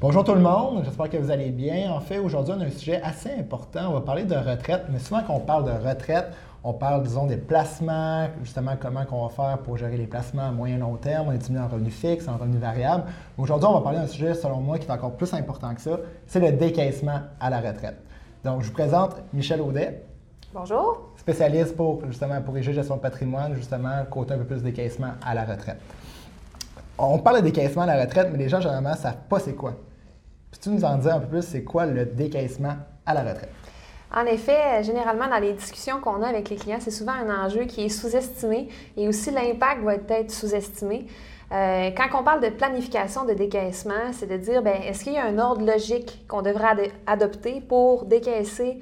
Bonjour 0.00 0.22
tout 0.22 0.34
le 0.34 0.40
monde, 0.40 0.82
j'espère 0.84 1.10
que 1.10 1.16
vous 1.16 1.32
allez 1.32 1.50
bien. 1.50 1.90
En 1.90 1.98
fait, 1.98 2.18
aujourd'hui, 2.18 2.54
on 2.56 2.60
a 2.60 2.66
un 2.66 2.70
sujet 2.70 3.02
assez 3.02 3.32
important. 3.32 3.88
On 3.88 3.94
va 3.94 4.00
parler 4.00 4.22
de 4.22 4.36
retraite, 4.36 4.84
mais 4.92 5.00
souvent 5.00 5.22
quand 5.26 5.34
on 5.34 5.40
parle 5.40 5.64
de 5.64 5.72
retraite, 5.88 6.26
on 6.62 6.72
parle, 6.72 7.02
disons, 7.02 7.26
des 7.26 7.36
placements, 7.36 8.28
justement, 8.44 8.74
comment 8.80 9.04
on 9.10 9.26
va 9.26 9.28
faire 9.30 9.58
pour 9.58 9.76
gérer 9.76 9.96
les 9.96 10.06
placements 10.06 10.46
à 10.46 10.50
moyen 10.52 10.78
long 10.78 10.94
terme, 10.94 11.30
on 11.30 11.32
est 11.32 11.58
en 11.58 11.66
revenu 11.66 11.90
fixe, 11.90 12.28
en 12.28 12.36
revenu 12.36 12.58
variable. 12.58 13.06
Aujourd'hui, 13.36 13.68
on 13.68 13.74
va 13.74 13.80
parler 13.80 13.98
d'un 13.98 14.06
sujet, 14.06 14.34
selon 14.34 14.60
moi, 14.60 14.78
qui 14.78 14.86
est 14.86 14.90
encore 14.92 15.16
plus 15.16 15.34
important 15.34 15.74
que 15.74 15.80
ça, 15.80 15.98
c'est 16.28 16.38
le 16.38 16.52
décaissement 16.52 17.18
à 17.40 17.50
la 17.50 17.60
retraite. 17.60 17.96
Donc, 18.44 18.62
je 18.62 18.68
vous 18.68 18.74
présente 18.74 19.16
Michel 19.32 19.60
Audet. 19.60 20.04
Bonjour. 20.54 21.08
Spécialiste 21.16 21.74
pour, 21.74 22.06
justement, 22.06 22.40
pour 22.40 22.54
les 22.54 22.62
gestion 22.62 22.94
de 22.94 23.00
patrimoine, 23.00 23.56
justement, 23.56 24.04
côté 24.08 24.34
un 24.34 24.38
peu 24.38 24.44
plus 24.44 24.58
de 24.58 24.66
décaissement 24.66 25.14
à 25.26 25.34
la 25.34 25.44
retraite. 25.44 25.80
On 26.96 27.18
parle 27.18 27.38
de 27.38 27.46
décaissement 27.46 27.82
à 27.82 27.86
la 27.86 28.00
retraite, 28.00 28.28
mais 28.30 28.38
les 28.38 28.48
gens, 28.48 28.60
généralement, 28.60 28.92
ne 28.92 28.96
savent 28.96 29.26
pas 29.28 29.40
c'est 29.40 29.54
quoi. 29.54 29.74
Peux-tu 30.50 30.70
nous 30.70 30.84
en 30.84 30.96
dire 30.96 31.14
un 31.14 31.20
peu 31.20 31.28
plus, 31.28 31.42
c'est 31.42 31.64
quoi 31.64 31.86
le 31.86 32.06
décaissement 32.06 32.76
à 33.04 33.14
la 33.14 33.22
retraite? 33.22 33.52
En 34.14 34.24
effet, 34.24 34.82
généralement, 34.82 35.28
dans 35.28 35.38
les 35.38 35.52
discussions 35.52 36.00
qu'on 36.00 36.22
a 36.22 36.28
avec 36.28 36.48
les 36.48 36.56
clients, 36.56 36.78
c'est 36.80 36.90
souvent 36.90 37.12
un 37.12 37.44
enjeu 37.44 37.64
qui 37.64 37.84
est 37.84 37.90
sous-estimé 37.90 38.68
et 38.96 39.06
aussi 39.06 39.30
l'impact 39.30 39.82
va 39.82 39.94
être 39.94 40.30
sous-estimé. 40.30 41.06
Euh, 41.52 41.90
quand 41.96 42.18
on 42.18 42.22
parle 42.22 42.42
de 42.42 42.48
planification 42.48 43.24
de 43.24 43.34
décaissement, 43.34 44.12
c'est 44.12 44.26
de 44.26 44.36
dire, 44.36 44.62
ben, 44.62 44.82
est-ce 44.82 45.04
qu'il 45.04 45.14
y 45.14 45.18
a 45.18 45.24
un 45.24 45.38
ordre 45.38 45.64
logique 45.64 46.24
qu'on 46.28 46.42
devrait 46.42 46.90
adopter 47.06 47.60
pour 47.60 48.06
décaisser 48.06 48.80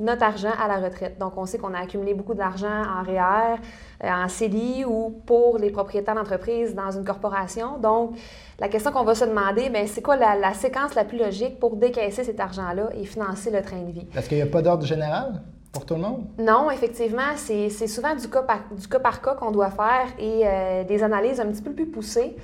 notre 0.00 0.22
argent 0.22 0.52
à 0.62 0.68
la 0.68 0.76
retraite. 0.76 1.18
Donc, 1.18 1.36
on 1.36 1.46
sait 1.46 1.58
qu'on 1.58 1.74
a 1.74 1.80
accumulé 1.80 2.14
beaucoup 2.14 2.34
d'argent 2.34 2.66
en 2.68 3.02
REER, 3.02 3.56
euh, 4.04 4.08
en 4.08 4.28
CELI 4.28 4.84
ou 4.84 5.22
pour 5.26 5.58
les 5.58 5.70
propriétaires 5.70 6.14
d'entreprise 6.14 6.74
dans 6.74 6.90
une 6.90 7.04
corporation. 7.04 7.78
Donc, 7.78 8.16
la 8.60 8.68
question 8.68 8.92
qu'on 8.92 9.04
va 9.04 9.14
se 9.14 9.24
demander, 9.24 9.70
c'est 9.86 10.02
quoi 10.02 10.16
la, 10.16 10.54
séquence 10.54 10.94
la 10.94 11.04
plus 11.04 11.18
logique 11.18 11.58
pour 11.58 11.76
décaisser 11.76 12.24
cet 12.24 12.40
argent-là 12.40 12.90
et 12.94 13.04
financer 13.04 13.50
le 13.50 13.62
train 13.62 13.82
de 13.82 13.92
vie? 13.92 14.06
Est-ce 14.16 14.28
qu'il 14.28 14.38
n'y 14.38 14.42
a 14.42 14.46
pas 14.46 14.62
d'ordre 14.62 14.84
général? 14.84 15.42
Pour 15.72 15.84
tout 15.84 15.94
le 15.94 16.00
monde? 16.00 16.24
Non, 16.38 16.70
effectivement, 16.70 17.36
c'est 17.36 17.68
souvent 17.68 18.14
du 18.14 18.28
cas 18.28 18.42
par, 18.42 18.60
du 18.70 18.88
cas, 18.88 19.00
par 19.00 19.20
cas 19.20 19.34
qu'on 19.34 19.50
doit 19.50 19.70
faire 19.70 20.06
et 20.18 20.42
euh, 20.44 20.84
des 20.84 21.02
analyses 21.02 21.40
un 21.40 21.46
petit 21.46 21.62
peu 21.62 21.72
plus 21.72 21.86
poussées. 21.86 22.36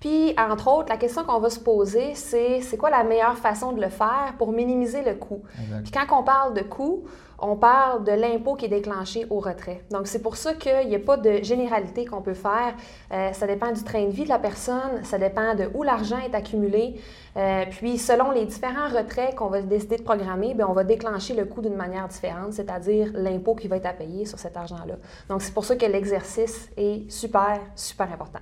Puis, 0.00 0.34
entre 0.38 0.68
autres, 0.68 0.88
la 0.90 0.96
question 0.96 1.24
qu'on 1.24 1.40
va 1.40 1.50
se 1.50 1.58
poser, 1.58 2.14
c'est 2.14 2.60
c'est 2.60 2.76
quoi 2.76 2.90
la 2.90 3.02
meilleure 3.02 3.36
façon 3.36 3.72
de 3.72 3.80
le 3.80 3.88
faire 3.88 4.34
pour 4.38 4.52
minimiser 4.52 5.02
le 5.02 5.14
coût? 5.14 5.42
Puis 5.82 5.92
quand 5.92 6.06
on 6.16 6.22
parle 6.22 6.54
de 6.54 6.62
coût, 6.62 7.04
on 7.40 7.56
parle 7.56 8.04
de 8.04 8.12
l'impôt 8.12 8.54
qui 8.54 8.64
est 8.64 8.68
déclenché 8.68 9.26
au 9.30 9.38
retrait. 9.38 9.84
Donc, 9.90 10.08
c'est 10.08 10.20
pour 10.20 10.36
ça 10.36 10.54
qu'il 10.54 10.88
n'y 10.88 10.96
a 10.96 10.98
pas 10.98 11.16
de 11.16 11.42
généralité 11.42 12.04
qu'on 12.04 12.20
peut 12.20 12.34
faire. 12.34 12.74
Euh, 13.12 13.32
ça 13.32 13.46
dépend 13.46 13.70
du 13.70 13.82
train 13.84 14.04
de 14.04 14.10
vie 14.10 14.24
de 14.24 14.28
la 14.28 14.40
personne, 14.40 15.04
ça 15.04 15.18
dépend 15.18 15.54
de 15.54 15.70
où 15.74 15.84
l'argent 15.84 16.18
est 16.18 16.34
accumulé. 16.34 17.00
Euh, 17.36 17.64
puis, 17.70 17.96
selon 17.96 18.32
les 18.32 18.44
différents 18.44 18.88
retraits 18.88 19.36
qu'on 19.36 19.46
va 19.46 19.62
décider 19.62 19.98
de 19.98 20.02
programmer, 20.02 20.54
bien, 20.54 20.66
on 20.68 20.72
va 20.72 20.82
déclencher 20.82 21.34
le 21.34 21.44
coût 21.44 21.60
d'une 21.60 21.76
manière 21.76 22.08
différente, 22.08 22.52
c'est-à-dire 22.52 23.10
l'impôt 23.14 23.54
qui 23.54 23.68
va 23.68 23.76
être 23.76 23.86
à 23.86 23.92
payer 23.92 24.24
sur 24.24 24.38
cet 24.38 24.56
argent-là. 24.56 24.96
Donc, 25.28 25.42
c'est 25.42 25.54
pour 25.54 25.64
ça 25.64 25.76
que 25.76 25.86
l'exercice 25.86 26.68
est 26.76 27.08
super, 27.08 27.60
super 27.76 28.12
important. 28.12 28.40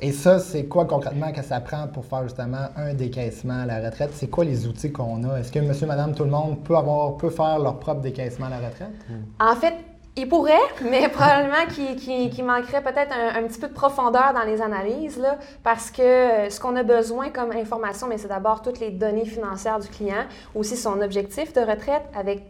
Et 0.00 0.12
ça, 0.12 0.38
c'est 0.38 0.66
quoi 0.66 0.84
concrètement 0.84 1.32
que 1.32 1.42
ça 1.42 1.60
prend 1.60 1.86
pour 1.88 2.04
faire 2.04 2.22
justement 2.24 2.68
un 2.76 2.92
décaissement 2.92 3.62
à 3.62 3.66
la 3.66 3.80
retraite? 3.80 4.10
C'est 4.12 4.28
quoi 4.28 4.44
les 4.44 4.66
outils 4.66 4.92
qu'on 4.92 5.24
a? 5.24 5.38
Est-ce 5.38 5.50
que 5.50 5.58
monsieur, 5.58 5.86
madame, 5.86 6.14
tout 6.14 6.24
le 6.24 6.30
monde 6.30 6.62
peut, 6.62 6.76
avoir, 6.76 7.16
peut 7.16 7.30
faire 7.30 7.58
leur 7.58 7.78
propre 7.78 8.02
décaissement 8.02 8.46
à 8.46 8.50
la 8.50 8.58
retraite? 8.58 8.90
En 9.40 9.56
fait, 9.56 9.74
il 10.16 10.28
pourrait, 10.28 10.52
mais 10.82 11.08
probablement 11.10 11.66
qu'il 11.66 12.44
manquerait 12.44 12.82
peut-être 12.82 13.12
un, 13.12 13.42
petit 13.44 13.60
peu 13.60 13.68
de 13.68 13.72
profondeur 13.72 14.32
dans 14.34 14.44
les 14.44 14.60
analyses, 14.60 15.18
là, 15.18 15.38
parce 15.62 15.90
que 15.90 16.02
euh, 16.02 16.50
ce 16.50 16.60
qu'on 16.60 16.76
a 16.76 16.82
besoin 16.82 17.30
comme 17.30 17.52
information, 17.52 18.08
c'est 18.16 18.28
d'abord 18.28 18.62
toutes 18.62 18.80
les 18.80 18.90
données 18.90 19.26
financières 19.26 19.78
du 19.78 19.88
client, 19.88 20.24
aussi 20.54 20.76
son 20.76 21.00
objectif 21.00 21.52
de 21.52 21.60
retraite 21.60 22.02
avec 22.14 22.44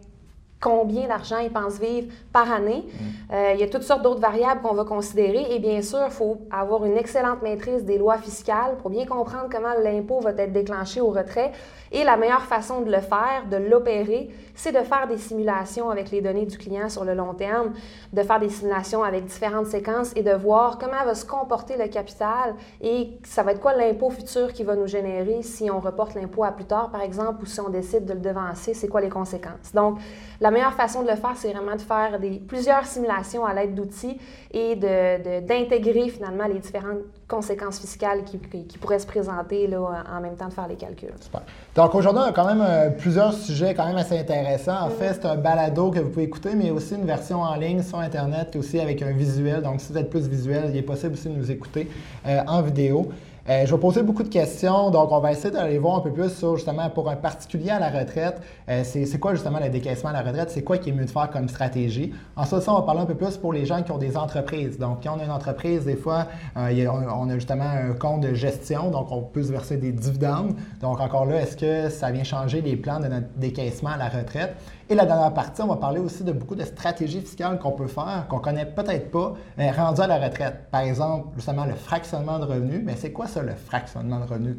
combien 0.59 1.07
d'argent 1.07 1.37
ils 1.37 1.51
pensent 1.51 1.79
vivre 1.79 2.07
par 2.33 2.51
année. 2.51 2.83
Mm. 2.87 3.33
Euh, 3.33 3.51
il 3.53 3.59
y 3.59 3.63
a 3.63 3.67
toutes 3.67 3.83
sortes 3.83 4.01
d'autres 4.01 4.19
variables 4.19 4.61
qu'on 4.61 4.73
va 4.73 4.85
considérer 4.85 5.45
et 5.51 5.59
bien 5.59 5.81
sûr, 5.81 5.99
il 6.05 6.11
faut 6.11 6.41
avoir 6.51 6.85
une 6.85 6.97
excellente 6.97 7.41
maîtrise 7.41 7.83
des 7.85 7.97
lois 7.97 8.17
fiscales 8.17 8.75
pour 8.77 8.89
bien 8.89 9.05
comprendre 9.05 9.47
comment 9.51 9.73
l'impôt 9.81 10.19
va 10.19 10.31
être 10.31 10.53
déclenché 10.53 11.01
au 11.01 11.09
retrait. 11.09 11.51
Et 11.91 12.03
la 12.03 12.17
meilleure 12.17 12.43
façon 12.43 12.81
de 12.81 12.91
le 12.91 12.99
faire, 12.99 13.45
de 13.49 13.57
l'opérer, 13.57 14.29
c'est 14.55 14.71
de 14.71 14.83
faire 14.83 15.07
des 15.07 15.17
simulations 15.17 15.89
avec 15.89 16.11
les 16.11 16.21
données 16.21 16.45
du 16.45 16.57
client 16.57 16.89
sur 16.89 17.05
le 17.05 17.13
long 17.13 17.33
terme, 17.33 17.73
de 18.11 18.21
faire 18.23 18.39
des 18.39 18.49
simulations 18.49 19.03
avec 19.03 19.25
différentes 19.25 19.67
séquences 19.67 20.11
et 20.15 20.23
de 20.23 20.31
voir 20.31 20.77
comment 20.77 21.05
va 21.05 21.15
se 21.15 21.25
comporter 21.25 21.77
le 21.77 21.87
capital 21.87 22.55
et 22.81 23.11
ça 23.23 23.43
va 23.43 23.51
être 23.51 23.59
quoi 23.59 23.73
l'impôt 23.73 24.09
futur 24.09 24.51
qui 24.51 24.63
va 24.63 24.75
nous 24.75 24.87
générer 24.87 25.43
si 25.43 25.69
on 25.69 25.79
reporte 25.79 26.15
l'impôt 26.15 26.43
à 26.43 26.51
plus 26.51 26.65
tard, 26.65 26.89
par 26.91 27.01
exemple, 27.01 27.43
ou 27.43 27.45
si 27.45 27.59
on 27.59 27.69
décide 27.69 28.05
de 28.05 28.13
le 28.13 28.19
devancer, 28.19 28.73
c'est 28.73 28.87
quoi 28.87 29.01
les 29.01 29.09
conséquences. 29.09 29.73
Donc, 29.73 29.99
la 30.41 30.46
meilleure 30.51 30.73
façon 30.73 31.03
de 31.03 31.09
le 31.09 31.15
faire, 31.15 31.33
c'est 31.35 31.51
vraiment 31.51 31.75
de 31.75 31.81
faire 31.81 32.19
des, 32.19 32.39
plusieurs 32.39 32.85
simulations 32.85 33.45
à 33.45 33.53
l'aide 33.53 33.75
d'outils 33.75 34.17
et 34.51 34.75
d'intégrer 34.75 36.05
de, 36.05 36.11
finalement 36.11 36.45
les 36.45 36.59
différentes 36.59 36.99
conséquences 37.27 37.79
fiscales 37.79 38.23
qui, 38.23 38.37
pourraient 38.77 38.99
se 38.99 39.07
présenter 39.07 39.67
là, 39.67 40.03
en 40.11 40.21
même 40.21 40.35
temps 40.35 40.47
de 40.47 40.53
faire 40.53 40.67
les 40.67 40.75
calculs. 40.75 41.13
Super. 41.19 41.41
Donc 41.75 41.93
aujourd'hui, 41.95 42.21
on 42.25 42.29
a 42.29 42.31
quand 42.31 42.45
même 42.45 42.63
euh, 42.65 42.89
plusieurs 42.89 43.33
sujets 43.33 43.73
quand 43.73 43.85
même 43.85 43.97
assez 43.97 44.17
intéressants. 44.17 44.81
En 44.81 44.89
fait, 44.89 45.13
c'est 45.13 45.25
un 45.25 45.35
balado 45.35 45.91
que 45.91 45.99
vous 45.99 46.09
pouvez 46.09 46.25
écouter, 46.25 46.51
mais 46.55 46.71
aussi 46.71 46.95
une 46.95 47.05
version 47.05 47.41
en 47.41 47.55
ligne 47.55 47.81
sur 47.81 47.99
Internet, 47.99 48.55
aussi 48.55 48.79
avec 48.79 49.01
un 49.01 49.11
visuel. 49.11 49.61
Donc 49.61 49.81
si 49.81 49.91
vous 49.91 49.99
êtes 49.99 50.09
plus 50.09 50.27
visuel, 50.27 50.65
il 50.69 50.77
est 50.77 50.81
possible 50.81 51.13
aussi 51.13 51.29
de 51.29 51.35
nous 51.35 51.51
écouter 51.51 51.89
euh, 52.25 52.41
en 52.47 52.61
vidéo. 52.61 53.09
Euh, 53.49 53.65
je 53.65 53.73
vais 53.73 53.79
poser 53.79 54.03
beaucoup 54.03 54.23
de 54.23 54.27
questions, 54.27 54.89
donc 54.89 55.09
on 55.09 55.19
va 55.21 55.31
essayer 55.31 55.51
d'aller 55.51 55.77
voir 55.77 55.95
un 55.95 55.99
peu 56.01 56.11
plus 56.11 56.29
sur 56.35 56.57
justement 56.57 56.89
pour 56.89 57.09
un 57.09 57.15
particulier 57.15 57.69
à 57.69 57.79
la 57.79 57.89
retraite, 57.89 58.41
euh, 58.67 58.83
c'est 58.83 59.19
quoi 59.19 59.35
justement 59.35 59.59
le 59.59 59.69
décaissement 59.69 60.09
à 60.09 60.13
la 60.13 60.21
retraite, 60.21 60.49
c'est 60.49 60.63
quoi 60.63 60.77
qui 60.77 60.89
est 60.89 60.91
mieux 60.91 61.05
de 61.05 61.09
faire 61.09 61.29
comme 61.29 61.47
stratégie? 61.47 62.13
Ensuite, 62.35 62.67
on 62.67 62.73
va 62.73 62.81
parler 62.81 63.01
un 63.01 63.05
peu 63.05 63.15
plus 63.15 63.37
pour 63.37 63.53
les 63.53 63.65
gens 63.65 63.83
qui 63.83 63.91
ont 63.93 63.97
des 63.97 64.17
entreprises. 64.17 64.77
Donc, 64.77 65.03
quand 65.03 65.15
on 65.15 65.21
a 65.21 65.23
une 65.23 65.31
entreprise, 65.31 65.85
des 65.85 65.95
fois, 65.95 66.27
euh, 66.57 66.87
on 67.15 67.29
a 67.29 67.35
justement 67.35 67.63
un 67.63 67.93
compte 67.93 68.19
de 68.19 68.33
gestion, 68.33 68.91
donc 68.91 69.13
on 69.13 69.21
peut 69.21 69.43
se 69.43 69.51
verser 69.53 69.77
des 69.77 69.93
dividendes. 69.93 70.53
Donc, 70.81 70.99
encore 70.99 71.25
là, 71.25 71.41
est-ce 71.41 71.55
que 71.55 71.89
ça 71.89 72.11
vient 72.11 72.25
changer 72.25 72.59
les 72.59 72.75
plans 72.75 72.99
de 72.99 73.07
notre 73.07 73.27
décaissement 73.37 73.91
à 73.91 73.97
la 73.97 74.09
retraite? 74.09 74.55
Et 74.89 74.95
la 74.95 75.05
dernière 75.05 75.33
partie, 75.33 75.61
on 75.61 75.67
va 75.67 75.75
parler 75.75 75.99
aussi 75.99 76.23
de 76.23 76.31
beaucoup 76.31 76.55
de 76.55 76.63
stratégies 76.63 77.19
fiscales 77.19 77.59
qu'on 77.59 77.73
peut 77.73 77.87
faire, 77.87 78.25
qu'on 78.29 78.39
connaît 78.39 78.65
peut-être 78.65 79.11
pas, 79.11 79.33
mais 79.57 79.69
rendu 79.69 79.99
à 79.99 80.07
la 80.07 80.17
retraite. 80.17 80.69
Par 80.71 80.79
exemple, 80.79 81.27
justement, 81.35 81.65
le 81.65 81.75
fractionnement 81.75 82.39
de 82.39 82.45
revenus. 82.45 82.81
Mais 82.85 82.95
c'est 82.95 83.11
quoi 83.11 83.27
ça, 83.27 83.36
le 83.41 83.53
fractionnement 83.53 84.19
de 84.19 84.25
revenus? 84.25 84.57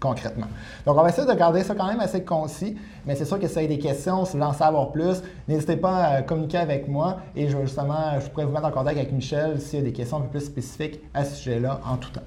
concrètement. 0.00 0.46
Donc, 0.84 0.96
on 0.96 1.02
va 1.02 1.08
essayer 1.08 1.26
de 1.26 1.32
garder 1.32 1.62
ça 1.62 1.74
quand 1.74 1.86
même 1.86 2.00
assez 2.00 2.22
concis, 2.22 2.76
mais 3.06 3.14
c'est 3.14 3.24
sûr 3.24 3.38
que 3.38 3.48
si 3.48 3.60
vous 3.60 3.66
des 3.66 3.78
questions, 3.78 4.24
si 4.24 4.32
vous 4.32 4.38
voulez 4.38 4.50
en 4.50 4.52
savoir 4.52 4.92
plus, 4.92 5.22
n'hésitez 5.48 5.76
pas 5.76 6.04
à 6.04 6.22
communiquer 6.22 6.58
avec 6.58 6.88
moi 6.88 7.18
et 7.34 7.48
je, 7.48 7.58
justement, 7.62 8.18
je 8.20 8.28
pourrais 8.28 8.44
vous 8.44 8.52
mettre 8.52 8.66
en 8.66 8.70
contact 8.70 8.98
avec 8.98 9.12
Michel 9.12 9.60
s'il 9.60 9.80
y 9.80 9.82
a 9.82 9.84
des 9.84 9.92
questions 9.92 10.18
un 10.18 10.22
peu 10.22 10.38
plus 10.38 10.46
spécifiques 10.46 11.00
à 11.14 11.24
ce 11.24 11.36
sujet-là 11.36 11.80
en 11.84 11.96
tout 11.96 12.10
temps. 12.10 12.20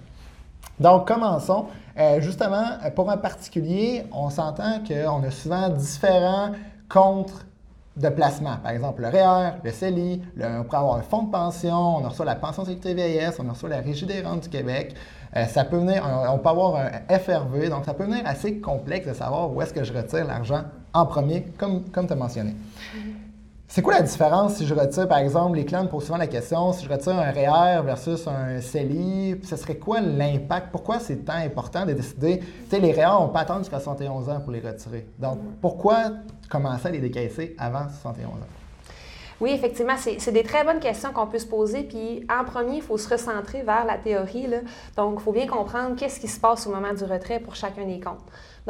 Donc, 0.80 1.08
commençons. 1.08 1.66
Euh, 1.98 2.22
justement, 2.22 2.66
pour 2.96 3.10
un 3.10 3.18
particulier, 3.18 4.04
on 4.14 4.30
s'entend 4.30 4.82
qu'on 4.88 5.24
a 5.24 5.32
souvent 5.32 5.70
différents 5.70 6.52
contre 6.88 7.46
de 7.98 8.10
placement. 8.10 8.58
Par 8.64 8.72
exemple, 8.72 9.02
le 9.02 9.10
REER, 9.10 9.58
le 9.64 9.72
CELI, 9.72 10.22
on 10.40 10.64
pourrait 10.64 10.78
avoir 10.78 10.96
un 10.98 11.02
fonds 11.02 11.24
de 11.24 11.32
pension, 11.32 11.98
on 11.98 12.10
reçoit 12.10 12.26
la 12.26 12.36
pension 12.36 12.64
sécurité 12.64 12.94
vieillesse, 12.94 13.40
on 13.40 13.50
reçoit 13.50 13.70
la 13.70 13.82
Régie 13.82 14.06
des 14.06 14.22
rentes 14.22 14.44
du 14.44 14.50
Québec. 14.50 14.96
Euh, 15.36 15.46
ça 15.46 15.64
peut 15.64 15.78
venir, 15.78 16.04
on, 16.32 16.38
peut 16.40 16.50
avoir 16.50 16.76
un 16.76 17.18
FRV, 17.18 17.70
donc 17.70 17.86
ça 17.86 17.94
peut 17.94 18.06
venir 18.06 18.22
assez 18.26 18.56
complexe 18.60 19.08
de 19.08 19.14
savoir 19.14 19.54
où 19.54 19.62
est-ce 19.62 19.74
que 19.74 19.84
je 19.84 19.94
retire 19.94 20.26
l'argent 20.26 20.64
en 20.94 21.06
premier, 21.06 21.44
comme, 21.58 21.84
comme 21.92 22.08
tu 22.08 22.14
as 22.14 22.16
mentionné. 22.16 22.56
C'est 23.72 23.84
quoi 23.84 23.94
la 23.94 24.02
différence 24.02 24.56
si 24.56 24.66
je 24.66 24.74
retire, 24.74 25.08
par 25.08 25.20
exemple, 25.20 25.56
les 25.56 25.64
clients 25.64 25.84
me 25.84 25.90
posent 25.90 26.06
souvent 26.06 26.18
la 26.18 26.26
question, 26.26 26.74
si 26.74 26.86
je 26.86 26.90
retire 26.90 27.14
un 27.14 27.30
REER 27.30 27.84
versus 27.84 28.28
un 28.28 28.60
CELI, 28.62 29.40
ce 29.44 29.56
serait 29.56 29.78
quoi 29.78 30.02
l'impact? 30.02 30.70
Pourquoi 30.72 30.98
c'est 30.98 31.18
tant 31.18 31.34
important 31.34 31.86
de 31.86 31.94
décider? 31.94 32.40
Tu 32.40 32.46
sais, 32.72 32.80
les 32.80 32.92
REER, 32.92 33.16
on 33.20 33.28
peut 33.28 33.38
attendre 33.38 33.60
jusqu'à 33.60 33.80
71 33.80 34.28
ans 34.28 34.40
pour 34.40 34.52
les 34.54 34.60
retirer. 34.60 35.08
Donc, 35.20 35.38
pourquoi 35.62 36.14
commencer 36.50 36.88
à 36.88 36.90
les 36.90 36.98
décaisser 36.98 37.56
avant 37.60 37.88
71 37.88 38.26
ans? 38.26 38.48
Oui, 39.40 39.52
effectivement, 39.52 39.94
c'est 39.98 40.32
des 40.32 40.44
très 40.44 40.64
bonnes 40.64 40.80
questions 40.80 41.14
qu'on 41.14 41.28
peut 41.28 41.38
se 41.38 41.46
poser. 41.46 41.84
Puis, 41.84 42.26
en 42.28 42.44
premier, 42.46 42.78
il 42.78 42.82
faut 42.82 42.98
se 42.98 43.08
recentrer 43.08 43.62
vers 43.62 43.86
la 43.86 43.98
théorie. 44.00 44.48
Là. 44.48 44.58
Donc, 44.98 45.20
il 45.20 45.24
faut 45.24 45.32
bien 45.32 45.48
comprendre 45.48 45.96
qu'est-ce 45.96 46.20
qui 46.20 46.28
se 46.28 46.40
passe 46.40 46.66
au 46.66 46.72
moment 46.72 46.94
du 46.94 47.04
retrait 47.04 47.40
pour 47.40 47.56
chacun 47.56 47.86
des 47.86 48.00
comptes. 48.00 48.18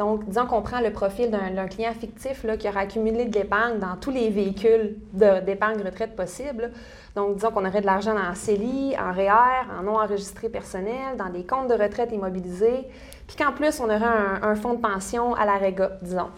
Donc, 0.00 0.24
disons 0.24 0.46
qu'on 0.46 0.62
prend 0.62 0.80
le 0.80 0.90
profil 0.94 1.30
d'un 1.30 1.66
client 1.66 1.92
fictif 1.92 2.42
là, 2.44 2.56
qui 2.56 2.66
aura 2.66 2.80
accumulé 2.80 3.26
de 3.26 3.38
l'épargne 3.38 3.78
dans 3.78 3.96
tous 4.00 4.10
les 4.10 4.30
véhicules 4.30 4.96
d'épargne 5.12 5.82
retraite 5.82 6.16
possibles. 6.16 6.70
Donc, 7.14 7.34
disons 7.34 7.50
qu'on 7.50 7.66
aurait 7.66 7.82
de 7.82 7.86
l'argent 7.86 8.16
en 8.16 8.34
CELI, 8.34 8.94
en 8.98 9.12
REER, 9.12 9.68
en 9.78 9.82
non 9.82 9.98
enregistré 9.98 10.48
personnel, 10.48 11.18
dans 11.18 11.28
des 11.28 11.44
comptes 11.44 11.68
de 11.68 11.74
retraite 11.74 12.12
immobilisés, 12.12 12.88
puis 13.26 13.36
qu'en 13.36 13.52
plus, 13.52 13.78
on 13.78 13.84
aurait 13.84 14.40
un, 14.40 14.54
fonds 14.54 14.72
de 14.72 14.80
pension 14.80 15.34
à 15.34 15.44
la 15.44 15.58
REGA, 15.58 15.90
disons. 16.00 16.30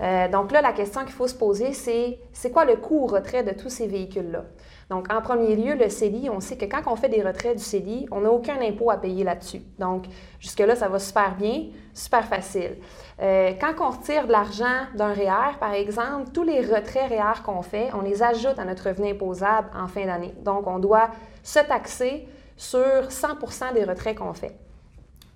Euh, 0.00 0.26
donc 0.28 0.50
là, 0.50 0.62
la 0.62 0.72
question 0.72 1.02
qu'il 1.02 1.12
faut 1.12 1.28
se 1.28 1.34
poser, 1.34 1.74
c'est 1.74 2.18
c'est 2.32 2.50
quoi 2.50 2.64
le 2.64 2.76
coût 2.76 3.04
au 3.04 3.06
retrait 3.06 3.42
de 3.42 3.52
tous 3.52 3.68
ces 3.68 3.86
véhicules-là? 3.86 4.44
Donc, 4.90 5.06
en 5.12 5.22
premier 5.22 5.54
lieu, 5.54 5.74
le 5.74 5.88
CELI, 5.88 6.28
on 6.30 6.40
sait 6.40 6.56
que 6.56 6.64
quand 6.64 6.82
on 6.86 6.96
fait 6.96 7.08
des 7.08 7.22
retraits 7.22 7.56
du 7.56 7.62
CELI, 7.62 8.08
on 8.10 8.22
n'a 8.22 8.30
aucun 8.30 8.60
impôt 8.60 8.90
à 8.90 8.96
payer 8.96 9.22
là-dessus. 9.22 9.62
Donc, 9.78 10.06
jusque-là, 10.40 10.74
ça 10.74 10.88
va 10.88 10.98
super 10.98 11.36
bien, 11.36 11.66
super 11.94 12.26
facile. 12.26 12.76
Euh, 13.22 13.52
quand 13.60 13.72
on 13.80 13.90
retire 13.90 14.26
de 14.26 14.32
l'argent 14.32 14.86
d'un 14.96 15.12
REER, 15.12 15.58
par 15.60 15.74
exemple, 15.74 16.32
tous 16.34 16.42
les 16.42 16.60
retraits 16.60 17.08
REER 17.08 17.40
qu'on 17.44 17.62
fait, 17.62 17.90
on 17.94 18.00
les 18.00 18.20
ajoute 18.20 18.58
à 18.58 18.64
notre 18.64 18.88
revenu 18.88 19.12
imposable 19.12 19.68
en 19.80 19.86
fin 19.86 20.06
d'année. 20.06 20.34
Donc, 20.42 20.66
on 20.66 20.80
doit 20.80 21.10
se 21.44 21.60
taxer 21.60 22.26
sur 22.56 22.80
100% 22.80 23.72
des 23.72 23.84
retraits 23.84 24.18
qu'on 24.18 24.34
fait. 24.34 24.56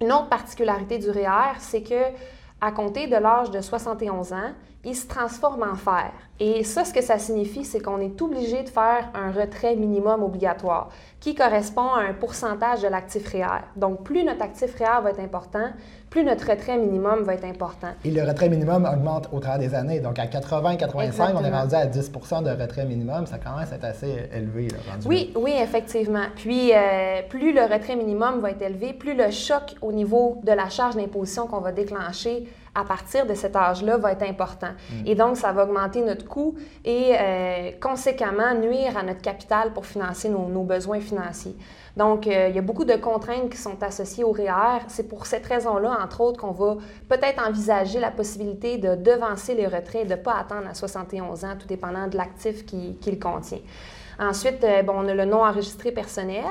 Une 0.00 0.12
autre 0.12 0.28
particularité 0.28 0.98
du 0.98 1.10
REER, 1.10 1.60
c'est 1.60 1.82
que 1.82 2.02
à 2.60 2.72
compter 2.72 3.06
de 3.06 3.16
l'âge 3.16 3.52
de 3.52 3.60
71 3.60 4.32
ans, 4.32 4.52
il 4.84 4.96
se 4.96 5.06
transforme 5.06 5.62
en 5.62 5.76
fer. 5.76 6.12
Et 6.40 6.64
ça, 6.64 6.84
ce 6.84 6.92
que 6.92 7.00
ça 7.00 7.18
signifie, 7.18 7.64
c'est 7.64 7.80
qu'on 7.80 8.00
est 8.00 8.20
obligé 8.20 8.64
de 8.64 8.68
faire 8.68 9.08
un 9.14 9.30
retrait 9.30 9.76
minimum 9.76 10.22
obligatoire 10.22 10.90
qui 11.20 11.34
correspond 11.34 11.92
à 11.94 12.00
un 12.00 12.12
pourcentage 12.12 12.82
de 12.82 12.88
l'actif 12.88 13.28
REER. 13.28 13.62
Donc, 13.76 14.02
plus 14.02 14.24
notre 14.24 14.42
actif 14.42 14.74
REER 14.76 15.00
va 15.02 15.10
être 15.10 15.20
important, 15.20 15.70
plus 16.10 16.24
notre 16.24 16.50
retrait 16.50 16.76
minimum 16.76 17.22
va 17.22 17.34
être 17.34 17.44
important. 17.44 17.88
Et 18.04 18.10
le 18.10 18.22
retrait 18.24 18.48
minimum 18.48 18.84
augmente 18.84 19.28
au 19.32 19.38
travers 19.38 19.60
des 19.60 19.74
années. 19.74 20.00
Donc, 20.00 20.18
à 20.18 20.26
80-85, 20.26 21.34
on 21.36 21.44
est 21.44 21.50
rendu 21.50 21.74
à 21.74 21.86
10 21.86 22.10
de 22.10 22.62
retrait 22.62 22.84
minimum. 22.84 23.26
Ça 23.26 23.38
commence 23.38 23.72
à 23.72 23.76
être 23.76 23.84
assez 23.84 24.28
élevé. 24.34 24.68
oui, 25.06 25.32
oui, 25.36 25.52
effectivement. 25.56 26.26
Puis, 26.34 26.72
euh, 26.74 27.22
plus 27.28 27.52
le 27.52 27.62
retrait 27.62 27.96
minimum 27.96 28.40
va 28.40 28.50
être 28.50 28.62
élevé, 28.62 28.92
plus 28.92 29.14
le 29.14 29.30
choc 29.30 29.76
au 29.82 29.92
niveau 29.92 30.40
de 30.42 30.52
la 30.52 30.68
charge 30.68 30.96
d'imposition 30.96 31.46
qu'on 31.46 31.60
va 31.60 31.70
déclencher 31.70 32.48
à 32.74 32.84
partir 32.84 33.26
de 33.26 33.34
cet 33.34 33.56
âge-là 33.56 33.96
va 33.96 34.12
être 34.12 34.22
important. 34.22 34.72
Mm. 34.90 35.06
Et 35.06 35.14
donc, 35.14 35.36
ça 35.36 35.52
va 35.52 35.64
augmenter 35.64 36.02
notre 36.02 36.26
coût 36.26 36.54
et 36.84 37.14
euh, 37.18 37.70
conséquemment 37.80 38.54
nuire 38.54 38.96
à 38.96 39.02
notre 39.02 39.22
capital 39.22 39.72
pour 39.72 39.86
financer 39.86 40.28
nos, 40.28 40.48
nos 40.48 40.62
besoins 40.62 41.00
financiers. 41.00 41.56
Donc, 41.96 42.26
euh, 42.26 42.48
il 42.48 42.56
y 42.56 42.58
a 42.58 42.62
beaucoup 42.62 42.84
de 42.84 42.96
contraintes 42.96 43.50
qui 43.50 43.56
sont 43.56 43.80
associées 43.82 44.24
au 44.24 44.32
REER. 44.32 44.80
C'est 44.88 45.08
pour 45.08 45.26
cette 45.26 45.46
raison-là, 45.46 45.96
entre 46.02 46.20
autres, 46.22 46.40
qu'on 46.40 46.50
va 46.50 46.76
peut-être 47.08 47.46
envisager 47.46 48.00
la 48.00 48.10
possibilité 48.10 48.78
de 48.78 48.96
devancer 48.96 49.54
les 49.54 49.66
retraits 49.66 50.02
et 50.02 50.04
de 50.04 50.10
ne 50.10 50.16
pas 50.16 50.34
attendre 50.34 50.66
à 50.68 50.74
71 50.74 51.44
ans, 51.44 51.54
tout 51.58 51.68
dépendant 51.68 52.08
de 52.08 52.16
l'actif 52.16 52.66
qu'il 52.66 52.98
qui 52.98 53.18
contient. 53.18 53.60
Ensuite, 54.18 54.62
euh, 54.64 54.82
bon, 54.82 54.94
on 54.96 55.08
a 55.08 55.14
le 55.14 55.24
non 55.24 55.44
enregistré 55.44 55.92
personnel. 55.92 56.44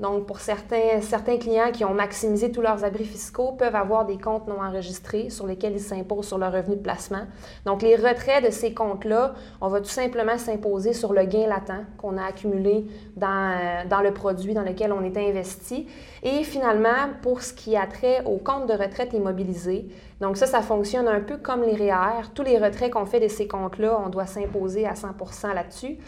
Donc, 0.00 0.26
pour 0.26 0.40
certains, 0.40 1.00
certains 1.00 1.38
clients 1.38 1.70
qui 1.72 1.84
ont 1.84 1.94
maximisé 1.94 2.50
tous 2.50 2.60
leurs 2.60 2.84
abris 2.84 3.04
fiscaux, 3.04 3.52
peuvent 3.52 3.76
avoir 3.76 4.04
des 4.04 4.18
comptes 4.18 4.48
non 4.48 4.60
enregistrés 4.60 5.30
sur 5.30 5.46
lesquels 5.46 5.74
ils 5.74 5.80
s'imposent 5.80 6.26
sur 6.26 6.38
leur 6.38 6.52
revenu 6.52 6.76
de 6.76 6.80
placement. 6.82 7.26
Donc, 7.64 7.82
les 7.82 7.94
retraits 7.94 8.44
de 8.44 8.50
ces 8.50 8.74
comptes-là, 8.74 9.34
on 9.60 9.68
va 9.68 9.80
tout 9.80 9.88
simplement 9.88 10.36
s'imposer 10.36 10.92
sur 10.92 11.12
le 11.12 11.24
gain 11.24 11.46
latent 11.46 11.84
qu'on 11.98 12.16
a 12.16 12.24
accumulé 12.24 12.86
dans, 13.16 13.52
euh, 13.56 13.88
dans, 13.88 14.00
le 14.00 14.12
produit 14.12 14.54
dans 14.54 14.62
lequel 14.62 14.92
on 14.92 15.04
est 15.04 15.16
investi. 15.16 15.86
Et 16.22 16.42
finalement, 16.42 17.10
pour 17.22 17.42
ce 17.42 17.52
qui 17.52 17.76
a 17.76 17.86
trait 17.86 18.24
aux 18.24 18.38
comptes 18.38 18.66
de 18.66 18.74
retraite 18.74 19.12
immobilisés, 19.12 19.86
donc 20.20 20.36
ça, 20.36 20.46
ça 20.46 20.62
fonctionne 20.62 21.06
un 21.06 21.20
peu 21.20 21.36
comme 21.36 21.62
les 21.62 21.74
REER. 21.74 22.30
Tous 22.34 22.42
les 22.42 22.58
retraits 22.58 22.90
qu'on 22.90 23.06
fait 23.06 23.20
de 23.20 23.28
ces 23.28 23.46
comptes-là, 23.46 24.00
on 24.04 24.08
doit 24.08 24.26
s'imposer 24.26 24.86
à 24.86 24.94
100% 24.94 25.54
là-dessus. 25.54 25.98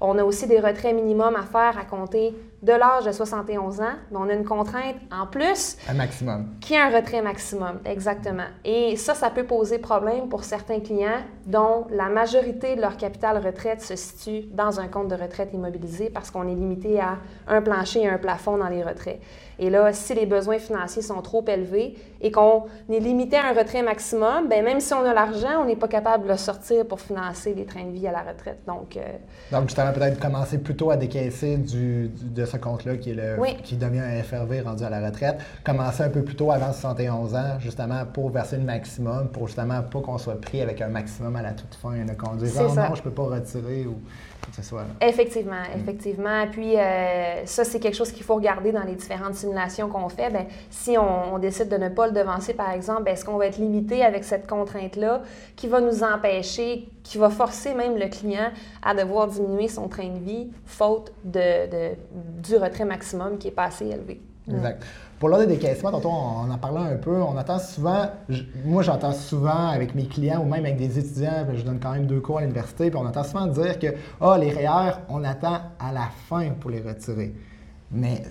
On 0.00 0.18
a 0.18 0.24
aussi 0.24 0.46
des 0.46 0.60
retraits 0.60 0.94
minimums 0.94 1.36
à 1.36 1.42
faire 1.42 1.78
à 1.78 1.84
compter 1.84 2.34
de 2.62 2.72
l'âge 2.72 3.04
de 3.04 3.12
71 3.12 3.80
ans, 3.80 3.84
mais 4.10 4.16
on 4.16 4.28
a 4.28 4.32
une 4.32 4.44
contrainte 4.44 4.96
en 5.12 5.26
plus. 5.26 5.76
Un 5.88 5.94
maximum. 5.94 6.46
Qui 6.60 6.74
est 6.74 6.80
un 6.80 6.90
retrait 6.90 7.22
maximum, 7.22 7.80
exactement. 7.84 8.46
Et 8.64 8.96
ça, 8.96 9.14
ça 9.14 9.30
peut 9.30 9.44
poser 9.44 9.78
problème 9.78 10.28
pour 10.28 10.44
certains 10.44 10.80
clients 10.80 11.22
dont 11.46 11.86
la 11.90 12.08
majorité 12.08 12.76
de 12.76 12.80
leur 12.80 12.96
capital 12.96 13.44
retraite 13.44 13.82
se 13.82 13.94
situe 13.96 14.48
dans 14.52 14.80
un 14.80 14.88
compte 14.88 15.08
de 15.08 15.14
retraite 15.14 15.50
immobilisé 15.52 16.10
parce 16.10 16.30
qu'on 16.30 16.48
est 16.48 16.54
limité 16.54 17.00
à 17.00 17.18
un 17.46 17.62
plancher 17.62 18.02
et 18.02 18.08
un 18.08 18.18
plafond 18.18 18.56
dans 18.56 18.68
les 18.68 18.82
retraits. 18.82 19.20
Et 19.58 19.70
là, 19.70 19.92
si 19.92 20.14
les 20.14 20.26
besoins 20.26 20.58
financiers 20.58 21.02
sont 21.02 21.22
trop 21.22 21.44
élevés 21.48 21.94
et 22.20 22.30
qu'on 22.30 22.64
est 22.90 23.00
limité 23.00 23.36
à 23.36 23.46
un 23.46 23.52
retrait 23.54 23.82
maximum, 23.82 24.48
bien, 24.48 24.62
même 24.62 24.80
si 24.80 24.92
on 24.92 25.04
a 25.04 25.14
l'argent, 25.14 25.62
on 25.62 25.64
n'est 25.64 25.76
pas 25.76 25.88
capable 25.88 26.24
de 26.24 26.28
le 26.28 26.36
sortir 26.36 26.86
pour 26.86 27.00
financer 27.00 27.54
les 27.54 27.64
trains 27.64 27.84
de 27.84 27.92
vie 27.92 28.06
à 28.06 28.12
la 28.12 28.22
retraite. 28.22 28.58
Donc, 28.66 28.96
euh, 28.96 29.00
Donc 29.50 29.68
justement, 29.68 29.92
peut-être 29.92 30.20
commencer 30.20 30.58
plutôt 30.58 30.90
à 30.90 30.96
décaisser 30.96 31.56
du, 31.56 32.08
de 32.08 32.44
ce 32.46 32.56
compte-là 32.56 32.96
qui, 32.96 33.10
est 33.10 33.14
le, 33.14 33.36
qui 33.62 33.76
devient 33.76 34.00
un 34.00 34.22
FRV 34.22 34.62
rendu 34.62 34.84
à 34.84 34.90
la 34.90 35.04
retraite. 35.04 35.38
Commencer 35.64 36.02
un 36.02 36.08
peu 36.08 36.22
plus 36.22 36.36
tôt 36.36 36.50
avant 36.50 36.72
71 36.72 37.34
ans, 37.34 37.58
justement, 37.58 38.04
pour 38.12 38.30
verser 38.30 38.56
le 38.56 38.64
maximum, 38.64 39.28
pour 39.28 39.46
justement 39.46 39.82
pas 39.82 40.00
qu'on 40.00 40.18
soit 40.18 40.40
pris 40.40 40.62
avec 40.62 40.80
un 40.80 40.88
maximum 40.88 41.36
à 41.36 41.42
la 41.42 41.52
toute 41.52 41.74
fin, 41.74 41.94
qu'on 42.18 42.36
dise 42.36 42.58
«oh, 42.60 42.74
non, 42.74 42.94
je 42.94 43.02
peux 43.02 43.10
pas 43.10 43.24
retirer» 43.24 43.86
ou 43.86 43.98
Effectivement, 45.00 45.62
mm. 45.62 45.80
effectivement. 45.80 46.46
Puis 46.50 46.76
euh, 46.76 47.44
ça, 47.46 47.64
c'est 47.64 47.80
quelque 47.80 47.94
chose 47.94 48.12
qu'il 48.12 48.24
faut 48.24 48.34
regarder 48.34 48.72
dans 48.72 48.84
les 48.84 48.94
différentes 48.94 49.34
simulations 49.34 49.88
qu'on 49.88 50.08
fait. 50.08 50.30
Bien, 50.30 50.46
si 50.70 50.96
on, 50.98 51.38
décide 51.38 51.68
de 51.68 51.76
ne 51.76 51.88
pas 51.88 52.06
le 52.06 52.12
devancer, 52.12 52.54
par 52.54 52.70
exemple, 52.70 53.08
est-ce 53.08 53.24
qu'on 53.24 53.36
va 53.36 53.46
être 53.46 53.58
limité 53.58 54.04
avec 54.04 54.24
cette 54.24 54.46
contrainte-là 54.46 55.22
qui 55.54 55.68
va 55.68 55.80
nous 55.80 56.02
empêcher, 56.02 56.88
qui 57.02 57.18
va 57.18 57.30
forcer 57.30 57.74
même 57.74 57.96
le 57.96 58.08
client 58.08 58.50
à 58.82 58.94
devoir 58.94 59.28
diminuer 59.28 59.68
son 59.68 59.88
train 59.88 60.08
de 60.08 60.18
vie 60.18 60.48
faute 60.64 61.12
de, 61.24 61.94
du 62.42 62.56
retrait 62.56 62.84
maximum 62.84 63.38
qui 63.38 63.48
est 63.48 63.52
pas 63.52 63.64
assez 63.64 63.86
élevé? 63.86 64.20
Exact. 64.48 64.82
Pour 65.18 65.30
l'ordre 65.30 65.46
des 65.46 65.54
décaissement, 65.54 65.90
tantôt 65.90 66.10
on 66.10 66.50
en 66.50 66.58
parlé 66.58 66.92
un 66.92 66.96
peu, 66.96 67.22
on 67.22 67.38
entend 67.38 67.58
souvent, 67.58 68.10
moi 68.66 68.82
j'entends 68.82 69.12
souvent 69.12 69.68
avec 69.68 69.94
mes 69.94 70.04
clients 70.04 70.42
ou 70.42 70.44
même 70.44 70.66
avec 70.66 70.76
des 70.76 70.98
étudiants, 70.98 71.46
je 71.54 71.62
donne 71.62 71.80
quand 71.80 71.92
même 71.92 72.06
deux 72.06 72.20
cours 72.20 72.38
à 72.38 72.40
l'université, 72.42 72.90
puis 72.90 73.00
on 73.00 73.06
entend 73.06 73.24
souvent 73.24 73.46
dire 73.46 73.78
que 73.78 73.86
ah, 74.20 74.36
les 74.38 74.50
REER, 74.50 74.98
on 75.08 75.24
attend 75.24 75.60
à 75.78 75.92
la 75.92 76.08
fin 76.28 76.50
pour 76.50 76.70
les 76.70 76.82
retirer. 76.82 77.34
Mais 77.90 78.22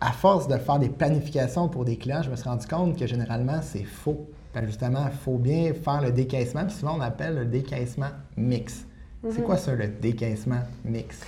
à 0.00 0.10
force 0.10 0.48
de 0.48 0.56
faire 0.56 0.80
des 0.80 0.88
planifications 0.88 1.68
pour 1.68 1.84
des 1.84 1.96
clients, 1.96 2.22
je 2.22 2.30
me 2.30 2.36
suis 2.36 2.48
rendu 2.48 2.66
compte 2.66 2.98
que 2.98 3.06
généralement 3.06 3.60
c'est 3.62 3.84
faux. 3.84 4.26
justement, 4.64 5.06
il 5.06 5.16
faut 5.16 5.38
bien 5.38 5.72
faire 5.72 6.02
le 6.02 6.10
décaissement, 6.10 6.64
puis 6.64 6.74
souvent 6.74 6.96
on 6.98 7.00
appelle 7.00 7.36
le 7.36 7.44
décaissement 7.44 8.10
mix. 8.36 8.86
C'est 9.22 9.38
mhm. 9.38 9.44
quoi 9.44 9.56
ça, 9.56 9.72
le 9.72 9.86
décaissement 9.86 10.60
mix? 10.84 11.20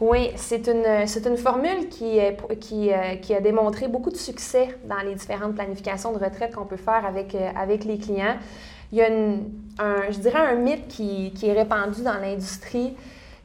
Oui, 0.00 0.30
c'est 0.36 0.66
une, 0.66 1.06
c'est 1.06 1.26
une 1.26 1.36
formule 1.36 1.90
qui, 1.90 2.18
qui, 2.58 2.90
euh, 2.90 3.16
qui, 3.16 3.34
a 3.34 3.40
démontré 3.42 3.86
beaucoup 3.86 4.10
de 4.10 4.16
succès 4.16 4.78
dans 4.86 5.00
les 5.04 5.14
différentes 5.14 5.54
planifications 5.54 6.12
de 6.12 6.18
retraite 6.18 6.54
qu'on 6.54 6.64
peut 6.64 6.78
faire 6.78 7.04
avec, 7.04 7.34
euh, 7.34 7.50
avec 7.54 7.84
les 7.84 7.98
clients. 7.98 8.36
Il 8.92 8.98
y 8.98 9.02
a 9.02 9.08
un, 9.08 10.10
je 10.10 10.18
dirais 10.18 10.38
un 10.38 10.54
mythe 10.54 10.88
qui, 10.88 11.30
est 11.42 11.52
répandu 11.52 12.02
dans 12.02 12.14
l'industrie 12.14 12.96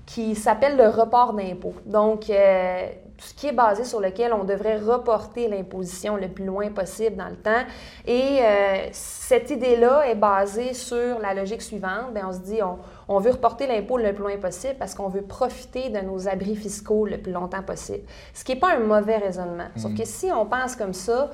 qui 0.05 0.33
s'appelle 0.33 0.77
le 0.77 0.87
report 0.87 1.33
d'impôt. 1.33 1.73
Donc, 1.85 2.29
euh, 2.29 2.87
ce 3.17 3.33
qui 3.33 3.47
est 3.47 3.53
basé 3.53 3.83
sur 3.83 3.99
lequel 3.99 4.33
on 4.33 4.43
devrait 4.43 4.77
reporter 4.77 5.47
l'imposition 5.47 6.17
le 6.17 6.27
plus 6.27 6.45
loin 6.45 6.69
possible 6.69 7.15
dans 7.15 7.29
le 7.29 7.35
temps. 7.35 7.63
Et 8.05 8.39
euh, 8.41 8.87
cette 8.91 9.49
idée-là 9.49 10.07
est 10.07 10.15
basée 10.15 10.73
sur 10.73 11.19
la 11.19 11.33
logique 11.33 11.61
suivante. 11.61 12.13
Bien, 12.13 12.27
on 12.29 12.33
se 12.33 12.39
dit, 12.39 12.61
on, 12.61 12.77
on 13.07 13.19
veut 13.19 13.31
reporter 13.31 13.67
l'impôt 13.67 13.97
le 13.97 14.13
plus 14.13 14.23
loin 14.23 14.37
possible 14.37 14.75
parce 14.77 14.93
qu'on 14.93 15.07
veut 15.07 15.21
profiter 15.21 15.89
de 15.89 15.99
nos 15.99 16.27
abris 16.27 16.55
fiscaux 16.55 17.05
le 17.05 17.17
plus 17.17 17.31
longtemps 17.31 17.63
possible. 17.63 18.03
Ce 18.33 18.43
qui 18.43 18.53
n'est 18.53 18.59
pas 18.59 18.75
un 18.75 18.79
mauvais 18.79 19.17
raisonnement. 19.17 19.67
Sauf 19.77 19.91
mm. 19.91 19.97
que 19.97 20.05
si 20.05 20.31
on 20.31 20.45
pense 20.45 20.75
comme 20.75 20.93
ça, 20.93 21.31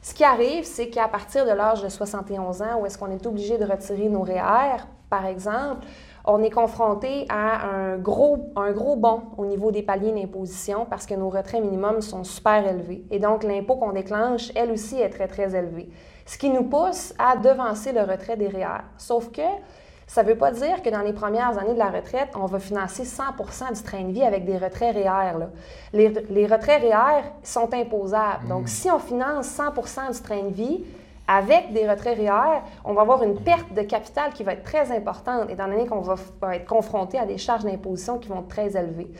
ce 0.00 0.14
qui 0.14 0.24
arrive, 0.24 0.64
c'est 0.64 0.88
qu'à 0.88 1.06
partir 1.06 1.44
de 1.44 1.52
l'âge 1.52 1.82
de 1.82 1.88
71 1.88 2.62
ans, 2.62 2.80
où 2.80 2.86
est-ce 2.86 2.98
qu'on 2.98 3.10
est 3.10 3.24
obligé 3.24 3.56
de 3.56 3.64
retirer 3.64 4.08
nos 4.08 4.22
REER, 4.22 4.82
par 5.08 5.26
exemple, 5.26 5.86
on 6.24 6.42
est 6.42 6.50
confronté 6.50 7.26
à 7.28 7.66
un 7.66 7.96
gros, 7.98 8.52
un 8.56 8.70
gros 8.72 8.96
bond 8.96 9.22
au 9.36 9.46
niveau 9.46 9.72
des 9.72 9.82
paliers 9.82 10.12
d'imposition 10.12 10.86
parce 10.88 11.06
que 11.06 11.14
nos 11.14 11.28
retraits 11.28 11.62
minimums 11.62 12.00
sont 12.00 12.24
super 12.24 12.66
élevés. 12.66 13.04
Et 13.10 13.18
donc, 13.18 13.42
l'impôt 13.42 13.76
qu'on 13.76 13.92
déclenche, 13.92 14.52
elle 14.54 14.70
aussi, 14.70 15.00
est 15.00 15.10
très, 15.10 15.26
très 15.26 15.54
élevé. 15.56 15.88
Ce 16.24 16.38
qui 16.38 16.50
nous 16.50 16.64
pousse 16.64 17.12
à 17.18 17.36
devancer 17.36 17.92
le 17.92 18.02
retrait 18.02 18.36
des 18.36 18.46
REER. 18.46 18.82
Sauf 18.96 19.32
que 19.32 19.42
ça 20.06 20.22
ne 20.22 20.28
veut 20.28 20.36
pas 20.36 20.52
dire 20.52 20.82
que 20.82 20.90
dans 20.90 21.00
les 21.00 21.12
premières 21.12 21.58
années 21.58 21.74
de 21.74 21.78
la 21.78 21.90
retraite, 21.90 22.28
on 22.36 22.46
va 22.46 22.60
financer 22.60 23.02
100% 23.02 23.74
du 23.74 23.82
train 23.82 24.02
de 24.04 24.12
vie 24.12 24.22
avec 24.22 24.44
des 24.44 24.58
retraits 24.58 24.94
REER. 24.94 25.46
Les, 25.92 26.08
les, 26.30 26.46
retraits 26.46 26.82
REER 26.82 27.22
sont 27.42 27.72
imposables. 27.74 28.46
Donc, 28.46 28.64
mmh. 28.64 28.68
si 28.68 28.90
on 28.90 28.98
finance 29.00 29.48
100% 29.48 30.12
du 30.12 30.22
train 30.22 30.42
de 30.44 30.54
vie, 30.54 30.84
avec 31.32 31.72
des 31.72 31.88
retraits 31.88 32.18
REER, 32.18 32.60
on 32.84 32.92
va 32.92 33.02
avoir 33.02 33.22
une 33.22 33.40
perte 33.40 33.72
de 33.72 33.82
capital 33.82 34.32
qui 34.34 34.42
va 34.42 34.52
être 34.52 34.64
très 34.64 34.92
importante, 34.92 35.48
étant 35.48 35.66
donné 35.66 35.86
qu'on 35.86 36.00
va, 36.00 36.16
être 36.54 36.66
confronté 36.66 37.18
à 37.18 37.24
des 37.24 37.38
charges 37.38 37.64
d'imposition 37.64 38.18
qui 38.18 38.28
vont 38.28 38.40
être 38.40 38.48
très 38.48 38.76
élevées. 38.76 39.10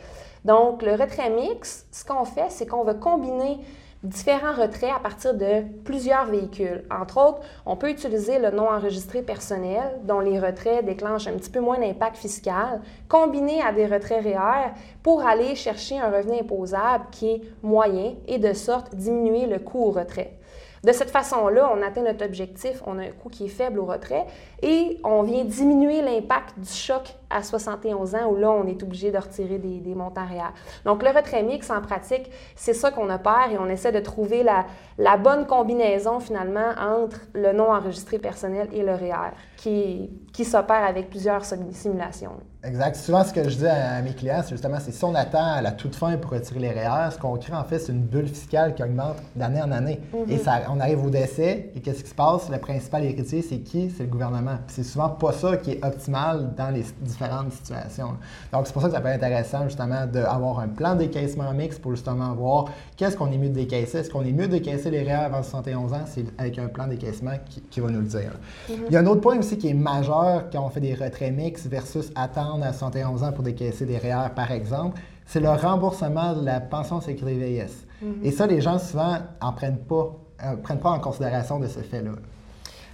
Donc, 0.45 0.83
le 0.83 0.91
retrait 0.91 1.31
mix, 1.31 1.87
ce 1.91 2.05
qu'on 2.05 2.25
fait, 2.25 2.49
c'est 2.49 2.67
qu'on 2.67 2.83
va 2.83 2.93
combiner 2.93 3.59
différents 4.03 4.51
retraits 4.51 4.91
à 4.95 4.99
partir 4.99 5.33
de 5.33 5.63
plusieurs 5.85 6.25
véhicules. 6.25 6.83
Entre 6.91 7.17
autres, 7.17 7.39
on 7.65 7.77
peut 7.77 7.89
utiliser 7.89 8.37
le 8.37 8.51
non 8.51 8.69
enregistré 8.69 9.23
personnel, 9.23 10.01
dont 10.03 10.19
les 10.19 10.39
retraits 10.39 10.85
déclenchent 10.85 11.27
un 11.27 11.37
petit 11.37 11.49
peu 11.49 11.61
moins 11.61 11.79
d'impact 11.79 12.17
fiscal, 12.17 12.81
combiné 13.07 13.61
à 13.63 13.71
des 13.71 13.87
retraits 13.87 14.23
REER 14.23 14.73
pour 15.01 15.25
aller 15.25 15.55
chercher 15.55 15.97
un 15.99 16.11
revenu 16.11 16.41
imposable 16.41 17.05
qui 17.11 17.31
est 17.31 17.41
moyen 17.63 18.13
et 18.27 18.37
de 18.37 18.53
sorte 18.53 18.93
diminuer 18.93 19.47
le 19.47 19.57
coût 19.57 19.85
au 19.85 19.91
retrait. 19.91 20.37
De 20.83 20.91
cette 20.91 21.11
façon-là, 21.11 21.71
on 21.73 21.81
atteint 21.81 22.01
notre 22.01 22.25
objectif, 22.25 22.83
on 22.85 22.99
a 22.99 23.03
un 23.03 23.11
coût 23.11 23.29
qui 23.29 23.45
est 23.45 23.49
faible 23.49 23.79
au 23.79 23.85
retrait 23.85 24.25
et 24.61 24.99
on 25.05 25.23
vient 25.23 25.45
diminuer 25.45 26.01
l'impact 26.01 26.59
du 26.59 26.69
choc 26.69 27.15
à 27.33 27.43
71 27.43 28.15
ans 28.15 28.31
où 28.31 28.35
là, 28.35 28.51
on 28.51 28.65
est 28.67 28.81
obligé 28.83 29.11
de 29.11 29.17
retirer 29.17 29.57
des, 29.57 29.95
montants 29.95 30.25
réels. 30.25 30.53
Donc, 30.85 31.03
le 31.03 31.09
retrait 31.09 31.43
mix, 31.43 31.69
en 31.69 31.81
pratique, 31.81 32.29
c'est 32.55 32.73
ça 32.73 32.91
qu'on 32.91 33.09
opère 33.09 33.49
et 33.51 33.57
on 33.57 33.67
essaie 33.67 33.91
de 33.91 33.99
trouver 33.99 34.43
la, 34.43 34.65
la 34.97 35.17
bonne 35.17 35.45
combinaison 35.45 36.19
finalement 36.19 36.71
entre 36.79 37.19
le 37.33 37.53
non 37.53 37.71
enregistré 37.71 38.19
personnel 38.19 38.67
et 38.71 38.83
le 38.83 38.93
REER 38.93 39.31
qui, 39.57 40.09
qui 40.33 40.43
s'opère 40.43 40.83
avec 40.83 41.09
plusieurs 41.09 41.45
simulations. 41.45 42.33
Exact. 42.65 42.95
Souvent, 42.95 43.23
ce 43.23 43.33
que 43.33 43.47
je 43.49 43.57
dis 43.57 43.67
à, 43.67 44.01
mes 44.01 44.13
clients, 44.13 44.41
c'est 44.41 44.51
justement, 44.51 44.77
c'est 44.79 44.91
si 44.91 45.03
on 45.03 45.15
attend 45.15 45.53
à 45.53 45.61
la 45.61 45.71
toute 45.71 45.95
fin 45.95 46.15
pour 46.17 46.31
retirer 46.31 46.59
les 46.59 46.71
REER, 46.71 47.11
ce 47.11 47.17
qu'on 47.17 47.37
crée 47.37 47.53
en 47.53 47.63
fait, 47.63 47.79
c'est 47.79 47.91
une 47.91 48.03
bulle 48.03 48.27
fiscale 48.27 48.73
qui 48.73 48.83
augmente 48.83 49.17
d'année 49.35 49.61
en 49.61 49.71
année. 49.71 49.99
Et 50.29 50.37
ça, 50.37 50.61
on 50.69 50.79
arrive 50.79 51.05
au 51.05 51.09
décès, 51.09 51.71
et 51.75 51.81
qu'est-ce 51.81 52.03
qui 52.03 52.09
se 52.09 52.15
passe? 52.15 52.49
Le 52.49 52.57
principal 52.57 53.03
héritier, 53.03 53.41
c'est 53.41 53.59
qui? 53.59 53.89
C'est 53.89 54.03
le 54.03 54.09
gouvernement. 54.09 54.57
c'est 54.67 54.83
souvent 54.83 55.09
pas 55.09 55.33
ça 55.33 55.57
qui 55.57 55.71
est 55.71 55.85
optimal 55.85 56.53
dans 56.55 56.69
les 56.69 56.83
différentes 57.23 57.51
situations. 57.51 58.17
Donc, 58.51 58.67
c'est 58.67 58.73
pour 58.73 58.81
ça 58.81 58.89
que 58.89 58.93
ça 58.93 59.01
peut 59.01 59.07
être 59.07 59.23
intéressant, 59.23 59.63
justement, 59.65 60.05
d'avoir 60.05 60.59
un 60.59 60.67
plan 60.67 60.93
de 60.93 60.99
décaissement 60.99 61.51
mix 61.53 61.79
pour 61.79 61.91
justement 61.91 62.33
voir 62.33 62.65
qu'est-ce 62.97 63.17
qu'on 63.17 63.31
est 63.31 63.37
mieux 63.37 63.49
de 63.49 63.55
décaisser. 63.55 63.99
Est-ce 63.99 64.09
qu'on 64.09 64.23
est 64.23 64.31
mieux 64.31 64.47
de 64.47 64.53
décaisser 64.53 64.91
les 64.91 65.03
REER 65.03 65.25
avant 65.25 65.43
71 65.43 65.93
ans? 65.93 66.01
C'est 66.05 66.25
avec 66.37 66.57
un 66.59 66.67
plan 66.67 66.85
de 66.85 66.91
décaissement 66.91 67.33
qui, 67.69 67.79
va 67.79 67.89
nous 67.89 68.01
le 68.01 68.07
dire. 68.07 68.31
Mm-hmm. 68.69 68.73
Il 68.87 68.93
y 68.93 68.97
a 68.97 68.99
un 68.99 69.05
autre 69.05 69.21
point 69.21 69.37
aussi 69.37 69.57
qui 69.57 69.69
est 69.69 69.73
majeur 69.73 70.49
quand 70.51 70.65
on 70.65 70.69
fait 70.69 70.79
des 70.79 70.93
retraits 70.93 71.33
mix 71.33 71.67
versus 71.67 72.11
attendre 72.15 72.65
à 72.65 72.73
71 72.73 73.23
ans 73.23 73.31
pour 73.31 73.43
décaisser 73.43 73.85
des 73.85 73.97
REER, 73.97 74.29
par 74.35 74.51
exemple, 74.51 74.99
c'est 75.25 75.39
le 75.39 75.49
remboursement 75.49 76.33
de 76.33 76.45
la 76.45 76.59
pension 76.59 77.01
sécurité 77.01 77.37
vieillesse. 77.37 77.85
Mhm. 78.01 78.13
Et 78.23 78.31
ça, 78.31 78.47
les 78.47 78.61
gens 78.61 78.79
souvent 78.79 79.17
en 79.41 79.53
prennent 79.53 79.77
pas, 79.77 80.15
euh, 80.43 80.55
prennent 80.57 80.79
pas 80.79 80.91
en 80.91 80.99
considération 80.99 81.59
de 81.59 81.67
ce 81.67 81.79
fait-là. 81.79 82.11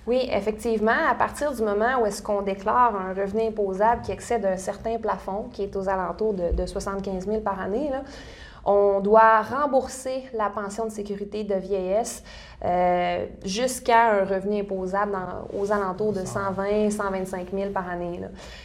Oui, 0.09 0.27
effectivement, 0.33 1.07
à 1.07 1.13
partir 1.13 1.53
du 1.53 1.61
moment 1.61 2.01
où 2.01 2.05
est-ce 2.07 2.23
qu'on 2.23 2.41
déclare 2.41 2.95
un 2.95 3.13
revenu 3.13 3.43
imposable 3.43 4.01
qui 4.01 4.11
excède 4.11 4.43
un 4.43 4.57
certain 4.57 4.97
plafond, 4.97 5.49
qui 5.53 5.61
est 5.61 5.75
aux 5.75 5.87
alentours 5.87 6.33
de, 6.33 6.51
de 6.51 6.65
75 6.65 7.27
000 7.27 7.41
par 7.41 7.61
année, 7.61 7.91
là, 7.91 8.01
on 8.65 9.01
doit 9.01 9.43
rembourser 9.43 10.23
la 10.33 10.49
pension 10.49 10.85
de 10.85 10.89
sécurité 10.89 11.43
de 11.43 11.53
vieillesse 11.53 12.23
euh, 12.65 13.27
jusqu'à 13.45 14.13
un 14.13 14.25
revenu 14.25 14.61
imposable 14.61 15.15
aux 15.55 15.71
alentours 15.71 16.13
de 16.13 16.25
120 16.25 16.89
125 16.89 17.49
000 17.53 17.69
par 17.69 17.87
année. 17.87 18.19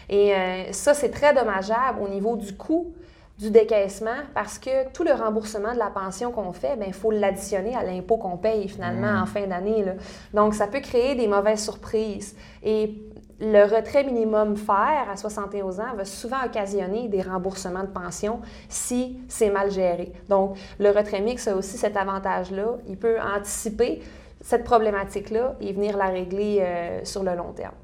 Et 0.09 0.35
euh, 0.35 0.73
ça, 0.73 0.95
c'est 0.95 1.11
très 1.11 1.35
dommageable 1.35 2.01
au 2.01 2.09
niveau 2.09 2.37
du 2.37 2.55
coût 2.57 2.95
du 3.39 3.51
décaissement 3.51 4.23
parce 4.33 4.59
que 4.59 4.93
tout 4.93 5.03
le 5.03 5.13
remboursement 5.13 5.73
de 5.73 5.79
la 5.79 5.91
pension 5.91 6.31
qu'on 6.31 6.53
fait, 6.53 6.79
il 6.87 6.93
faut 6.93 7.11
l'additionner 7.11 7.75
à 7.75 7.83
l'impôt 7.83 8.17
qu'on 8.17 8.37
paye 8.37 8.69
finalement 8.69 9.13
mmh. 9.13 9.23
en 9.23 9.27
fin 9.27 9.47
d'année. 9.47 9.85
Donc, 10.33 10.55
ça 10.55 10.69
peut 10.69 10.81
créer 10.81 11.15
des 11.17 11.27
mauvaises 11.27 11.65
surprises. 11.65 12.37
Et 12.63 13.03
le 13.41 13.65
retrait 13.65 14.05
minimum 14.05 14.57
faire 14.57 15.09
à 15.11 15.17
71 15.17 15.81
ans 15.81 15.95
va 15.97 16.05
souvent 16.05 16.45
occasionner 16.45 17.09
des 17.09 17.23
remboursements 17.23 17.83
de 17.83 17.89
pension 17.89 18.41
si 18.69 19.19
c'est 19.29 19.51
mal 19.51 19.71
géré. 19.71 20.13
Donc, 20.29 20.57
le 20.79 20.91
retrait 20.91 21.21
mix 21.21 21.49
a 21.49 21.57
aussi 21.57 21.77
cet 21.77 21.97
avantage-là. 21.97 22.77
Il 22.89 22.97
peut 22.97 23.17
anticiper 23.21 24.03
cette 24.41 24.63
problématique-là 24.63 25.57
et 25.61 25.73
venir 25.73 25.97
la 25.97 26.07
régler 26.07 26.59
euh, 26.61 27.01
sur 27.05 27.25
le 27.25 27.35
long 27.35 27.53
terme. 27.53 27.75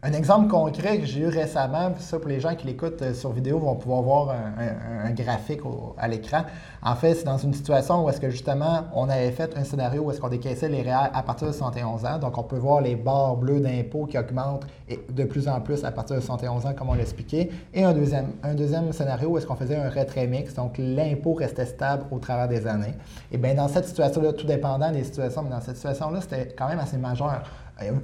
Un 0.00 0.12
exemple 0.12 0.46
concret 0.46 1.00
que 1.00 1.06
j'ai 1.06 1.22
eu 1.22 1.26
récemment, 1.26 1.90
ça 1.98 2.20
pour 2.20 2.28
les 2.28 2.38
gens 2.38 2.54
qui 2.54 2.68
l'écoutent 2.68 3.02
euh, 3.02 3.14
sur 3.14 3.32
vidéo 3.32 3.58
vont 3.58 3.74
pouvoir 3.74 4.02
voir 4.02 4.30
un, 4.30 5.10
graphique 5.10 5.62
à 5.96 6.06
l'écran. 6.06 6.42
En 6.84 6.94
fait, 6.94 7.14
c'est 7.14 7.24
dans 7.24 7.36
une 7.36 7.52
situation 7.52 8.04
où 8.04 8.08
est-ce 8.08 8.20
que 8.20 8.30
justement 8.30 8.84
on 8.94 9.08
avait 9.08 9.32
fait 9.32 9.56
un 9.56 9.64
scénario 9.64 10.02
où 10.02 10.12
est-ce 10.12 10.20
qu'on 10.20 10.28
décaissait 10.28 10.68
les 10.68 10.82
REER 10.82 11.10
à 11.12 11.20
partir 11.24 11.48
de 11.48 11.52
71 11.52 12.04
ans. 12.04 12.18
Donc 12.18 12.38
on 12.38 12.44
peut 12.44 12.58
voir 12.58 12.80
les 12.80 12.94
barres 12.94 13.34
bleues 13.34 13.58
d'impôts 13.58 14.06
qui 14.06 14.16
augmentent 14.16 14.68
de 14.88 15.24
plus 15.24 15.48
en 15.48 15.60
plus 15.60 15.84
à 15.84 15.90
partir 15.90 16.14
de 16.14 16.20
71 16.20 16.66
ans, 16.66 16.74
comme 16.74 16.90
on 16.90 16.94
l'expliquait. 16.94 17.50
Et 17.74 17.82
un 17.82 17.92
deuxième, 17.92 18.28
un 18.44 18.54
deuxième 18.54 18.92
scénario 18.92 19.30
où 19.30 19.38
est-ce 19.38 19.46
qu'on 19.46 19.56
faisait 19.56 19.76
un 19.76 19.90
retrait 19.90 20.28
mix, 20.28 20.54
donc 20.54 20.76
l'impôt 20.78 21.34
restait 21.34 21.66
stable 21.66 22.04
au 22.12 22.20
travers 22.20 22.46
des 22.46 22.68
années. 22.68 22.94
Et 23.32 23.36
bien 23.36 23.54
dans 23.54 23.66
cette 23.66 23.86
situation-là, 23.86 24.32
tout 24.32 24.46
dépendant 24.46 24.92
des 24.92 25.02
situations, 25.02 25.42
mais 25.42 25.50
dans 25.50 25.60
cette 25.60 25.74
situation-là, 25.74 26.20
c'était 26.20 26.54
quand 26.56 26.68
même 26.68 26.78
assez 26.78 26.98
majeur. 26.98 27.42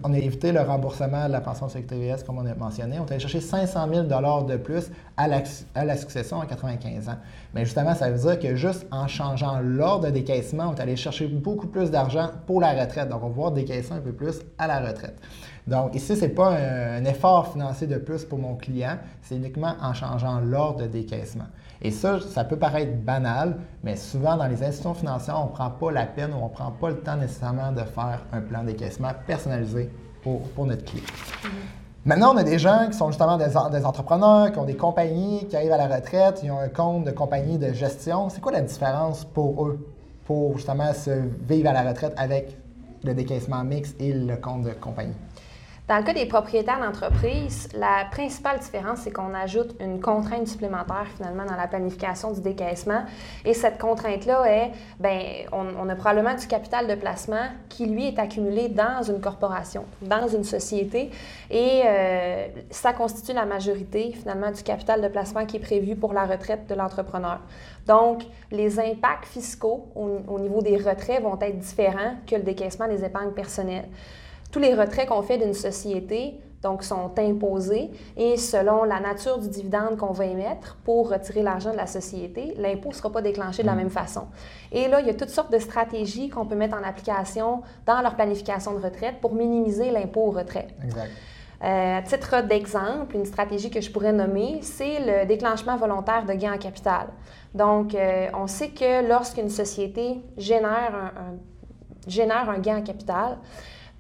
On 0.05 0.13
a 0.13 0.19
évité 0.19 0.53
le 0.53 0.61
remboursement 0.61 1.27
de 1.27 1.33
la 1.33 1.41
pension 1.41 1.67
de 1.67 1.73
sécurité 1.73 1.97
vieillesse, 1.97 2.23
comme 2.23 2.39
on 2.39 2.47
a 2.47 2.55
mentionné. 2.55 3.01
On 3.01 3.07
est 3.07 3.11
allé 3.11 3.19
chercher 3.19 3.41
500 3.41 3.89
000 3.93 4.05
de 4.05 4.57
plus 4.57 4.91
à 5.17 5.27
la, 5.27 5.97
succession 5.97 6.41
à 6.41 6.47
95 6.47 7.09
ans. 7.09 7.17
Mais 7.55 7.65
justement, 7.65 7.95
ça 7.95 8.09
veut 8.09 8.19
dire 8.19 8.39
que 8.39 8.55
juste 8.55 8.87
en 8.93 9.09
changeant 9.09 9.59
l'ordre 9.61 10.07
de 10.07 10.11
décaissement, 10.11 10.69
on 10.69 10.77
est 10.77 10.81
allé 10.81 10.95
chercher 10.95 11.27
beaucoup 11.27 11.67
plus 11.67 11.91
d'argent 11.91 12.31
pour 12.47 12.61
la 12.61 12.73
retraite. 12.73 13.09
Donc, 13.09 13.25
on 13.25 13.29
va 13.29 13.35
pouvoir 13.35 13.51
décaisser 13.51 13.93
un 13.93 14.01
peu 14.01 14.13
plus 14.13 14.43
à 14.59 14.69
la 14.69 14.79
retraite. 14.79 15.21
Donc, 15.67 15.97
ici, 15.97 16.15
ce 16.15 16.21
n'est 16.21 16.29
pas 16.29 16.51
un, 16.51 17.05
effort 17.05 17.53
financier 17.53 17.89
de 17.89 17.97
plus 17.97 18.25
pour 18.25 18.39
mon 18.39 18.55
client, 18.55 18.99
c'est 19.23 19.37
uniquement 19.37 19.75
en 19.81 19.93
changeant 19.93 20.39
l'ordre 20.41 20.83
de 20.83 20.87
décaissement. 20.87 21.47
Et 21.83 21.91
ça, 21.91 22.21
ça 22.21 22.45
peut 22.45 22.57
paraître 22.57 22.93
banal, 22.97 23.57
mais 23.83 23.97
souvent 23.97 24.37
dans 24.37 24.47
les 24.47 24.63
institutions 24.63 24.95
financières, 24.95 25.41
on 25.41 25.47
ne 25.47 25.53
prend 25.53 25.71
pas 25.71 25.91
la 25.91 26.07
peine 26.07 26.33
ou 26.33 26.37
on 26.37 26.49
ne 26.49 26.53
prend 26.53 26.71
pas 26.71 26.91
le 26.91 27.01
temps 27.01 27.17
nécessairement 27.17 27.73
de 27.73 27.83
faire 27.83 28.21
un 28.33 28.41
plan 28.41 28.63
de 28.63 28.69
décaissement 28.69 29.11
personnalisé 29.27 29.91
pour, 30.23 30.41
notre 30.67 30.85
client. 30.85 31.05
Mm-hmm. 31.05 31.49
Maintenant, 32.07 32.35
on 32.35 32.37
a 32.37 32.45
des 32.45 32.59
gens 32.59 32.87
qui 32.91 32.97
sont 32.97 33.09
justement 33.09 33.39
des, 33.39 33.47
des, 33.73 33.85
entrepreneurs, 33.87 34.53
qui 34.53 34.59
ont 34.59 34.65
des 34.65 34.77
compagnies, 34.77 35.47
qui 35.49 35.57
arrivent 35.57 35.73
à 35.73 35.79
la 35.89 35.97
retraite, 35.97 36.41
ils 36.43 36.51
ont 36.51 36.59
un 36.59 36.69
compte 36.69 37.05
de 37.05 37.11
compagnie 37.11 37.57
de 37.57 37.73
gestion. 37.73 38.29
C'est 38.29 38.43
quoi 38.43 38.53
la 38.53 38.61
différence 38.61 39.25
pour 39.25 39.67
eux 39.67 39.79
pour 40.27 40.57
justement 40.57 40.93
se 40.93 41.11
vivre 41.49 41.71
à 41.71 41.73
la 41.73 41.83
retraite 41.83 42.13
avec 42.17 42.57
le 43.05 43.15
décaissement 43.15 43.65
mix 43.65 43.95
et 43.99 44.13
le 44.13 44.37
compte 44.37 44.65
de 44.65 44.71
compagnie? 44.73 45.15
Dans 45.87 45.99
le 45.99 46.03
cas 46.03 46.15
des 46.15 46.25
propriétaires 46.25 46.81
d'entreprise, 46.81 47.69
la 47.75 48.07
principale 48.11 48.59
différence, 48.59 49.01
c'est 49.01 49.11
qu'on 49.11 49.35
ajoute 49.35 49.77
une 49.81 50.01
contrainte 50.01 50.49
supplémentaire 50.49 51.05
finalement 51.15 51.45
dans 51.45 51.57
la 51.57 51.69
planification 51.69 52.33
du 52.33 52.41
décaissement. 52.41 53.03
Et 53.45 53.53
cette 53.53 53.77
contrainte-là 53.77 54.45
est, 54.47 54.71
bien, 54.99 55.45
on, 55.53 55.87
a 55.91 55.95
probablement 55.95 56.37
du 56.37 56.47
capital 56.47 56.87
de 56.87 56.95
placement 56.95 57.49
qui, 57.69 57.85
lui, 57.85 58.09
est 58.09 58.19
accumulé 58.19 58.71
dans 58.71 59.03
une 59.03 59.21
corporation, 59.21 59.85
dans 60.01 60.27
une 60.27 60.45
société. 60.45 61.11
Et 61.51 61.83
euh, 61.85 62.47
ça 62.71 62.95
constitue 62.95 63.35
la 63.35 63.45
majorité 63.45 64.13
finalement 64.13 64.53
du 64.53 64.63
capital 64.63 65.03
de 65.03 65.09
placement 65.09 65.45
qui 65.45 65.59
est 65.59 65.61
prévu 65.61 65.97
pour 65.97 66.15
la 66.15 66.25
retraite 66.25 66.67
de 66.67 66.75
l'entrepreneur. 66.75 67.41
Donc, 67.87 68.23
les 68.51 68.81
impacts 68.81 69.27
fiscaux 69.27 69.89
au, 69.95 70.09
au 70.29 70.39
niveau 70.39 70.63
des 70.63 70.79
retraits 70.79 71.23
vont 71.23 71.39
être 71.43 71.59
différents 71.59 72.15
que 72.27 72.37
le 72.37 72.43
décaissement 72.43 72.89
des 72.89 73.05
épargnes 73.05 73.33
personnelles. 73.33 73.85
Tous 74.55 74.61
les 74.61 74.73
retraits 74.73 75.09
qu'on 75.09 75.23
fait 75.23 75.37
d'une 75.37 75.53
société 75.53 76.39
donc 76.63 76.85
sont 76.85 77.11
imposés 77.19 77.91
et 78.17 78.37
selon 78.37 78.85
la 78.85 79.01
nature 79.01 79.39
du 79.39 79.49
dividende 79.49 79.97
qu'on 79.97 80.13
va 80.13 80.27
émettre 80.27 80.79
pour 80.85 81.11
retirer 81.11 81.43
l'argent 81.43 81.73
de 81.73 81.77
la 81.77 81.89
société, 81.89 82.55
l'impôt 82.57 82.91
ne 82.91 82.95
sera 82.95 83.11
pas 83.11 83.21
déclenché 83.21 83.63
de 83.63 83.67
la 83.67 83.75
mm. 83.75 83.79
même 83.79 83.91
façon. 83.91 84.29
Et 84.71 84.87
là, 84.87 85.01
il 85.01 85.09
y 85.09 85.11
a 85.11 85.15
toutes 85.15 85.31
sortes 85.31 85.53
de 85.53 85.59
stratégies 85.59 86.29
qu'on 86.29 86.47
peut 86.47 86.55
mettre 86.55 86.77
en 86.77 86.85
application 86.85 87.63
dans 87.85 88.01
leur 88.01 88.15
planification 88.15 88.79
de 88.79 88.81
retraite 88.81 89.17
pour 89.21 89.35
minimiser 89.35 89.91
l'impôt 89.91 90.21
au 90.21 90.31
retrait. 90.31 90.69
Exact. 90.85 91.11
Euh, 91.65 91.99
à 91.99 92.03
titre 92.03 92.47
d'exemple, 92.47 93.17
une 93.17 93.27
stratégie 93.27 93.71
que 93.71 93.81
je 93.81 93.91
pourrais 93.91 94.13
nommer, 94.13 94.61
c'est 94.63 95.01
le 95.01 95.27
déclenchement 95.27 95.77
volontaire 95.77 96.27
de 96.27 96.33
gains 96.35 96.55
en 96.55 96.59
capital. 96.59 97.09
Donc, 97.55 97.97
euh, 97.97 98.29
on 98.35 98.47
sait 98.47 98.69
que 98.69 99.05
lorsqu'une 99.05 99.51
société 99.51 100.23
génère 100.37 100.95
un, 100.95 101.35
génère 102.07 102.49
un 102.49 102.59
gain 102.59 102.79
en 102.79 102.83
capital, 102.83 103.39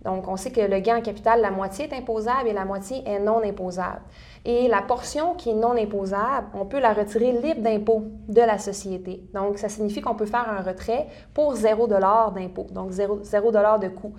donc, 0.05 0.29
on 0.29 0.37
sait 0.37 0.51
que 0.51 0.61
le 0.61 0.81
gain 0.81 0.99
en 0.99 1.01
capital, 1.01 1.41
la 1.41 1.51
moitié 1.51 1.87
est 1.87 1.97
imposable 1.97 2.49
et 2.49 2.53
la 2.53 2.67
moitié 2.67 3.03
est 3.09 3.19
non 3.19 3.43
imposable. 3.43 4.03
Et 4.45 4.69
la 4.69 4.83
portion 4.83 5.35
qui 5.35 5.51
est 5.51 5.55
non 5.55 5.73
imposable, 5.73 6.49
on 6.53 6.67
peut 6.67 6.79
la 6.79 6.93
retirer 6.93 7.33
libre 7.33 7.63
d'impôt 7.63 8.05
de 8.29 8.41
la 8.41 8.59
société. 8.59 9.25
Donc, 9.33 9.57
ça 9.57 9.71
signifie 9.71 10.03
qu'on 10.03 10.15
peut 10.15 10.27
faire 10.27 10.47
un 10.47 10.61
retrait 10.61 11.07
pour 11.33 11.55
0 11.55 11.87
d'impôt, 11.87 12.67
donc 12.71 12.91
0, 12.91 13.17
de 13.17 13.89
coût. 13.89 14.13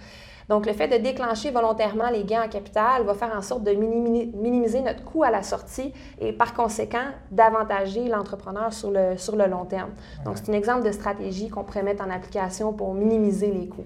Donc, 0.50 0.66
le 0.66 0.74
fait 0.74 0.88
de 0.88 0.98
déclencher 0.98 1.52
volontairement 1.52 2.10
les 2.10 2.24
gains 2.24 2.44
en 2.46 2.50
capital 2.50 3.04
va 3.04 3.14
faire 3.14 3.36
en 3.36 3.42
sorte 3.44 3.64
de 3.64 3.72
minimiser 3.72 4.82
notre 4.82 5.04
coût 5.04 5.24
à 5.24 5.30
la 5.30 5.44
sortie 5.44 5.94
et 6.20 6.34
par 6.34 6.56
conséquent 6.56 7.06
d'avantager 7.32 8.08
l'entrepreneur 8.08 8.74
sur 8.74 8.90
le, 8.90 9.18
sur 9.18 9.36
le 9.36 9.46
long 9.46 9.66
terme. 9.66 9.92
Donc, 10.24 10.38
c'est 10.38 10.50
un 10.50 10.54
exemple 10.54 10.84
de 10.84 10.92
stratégie 10.92 11.50
qu'on 11.50 11.64
pourrait 11.64 11.84
mettre 11.84 12.04
en 12.04 12.10
application 12.10 12.74
pour 12.74 12.96
minimiser 12.96 13.52
les 13.52 13.68
coûts. 13.68 13.86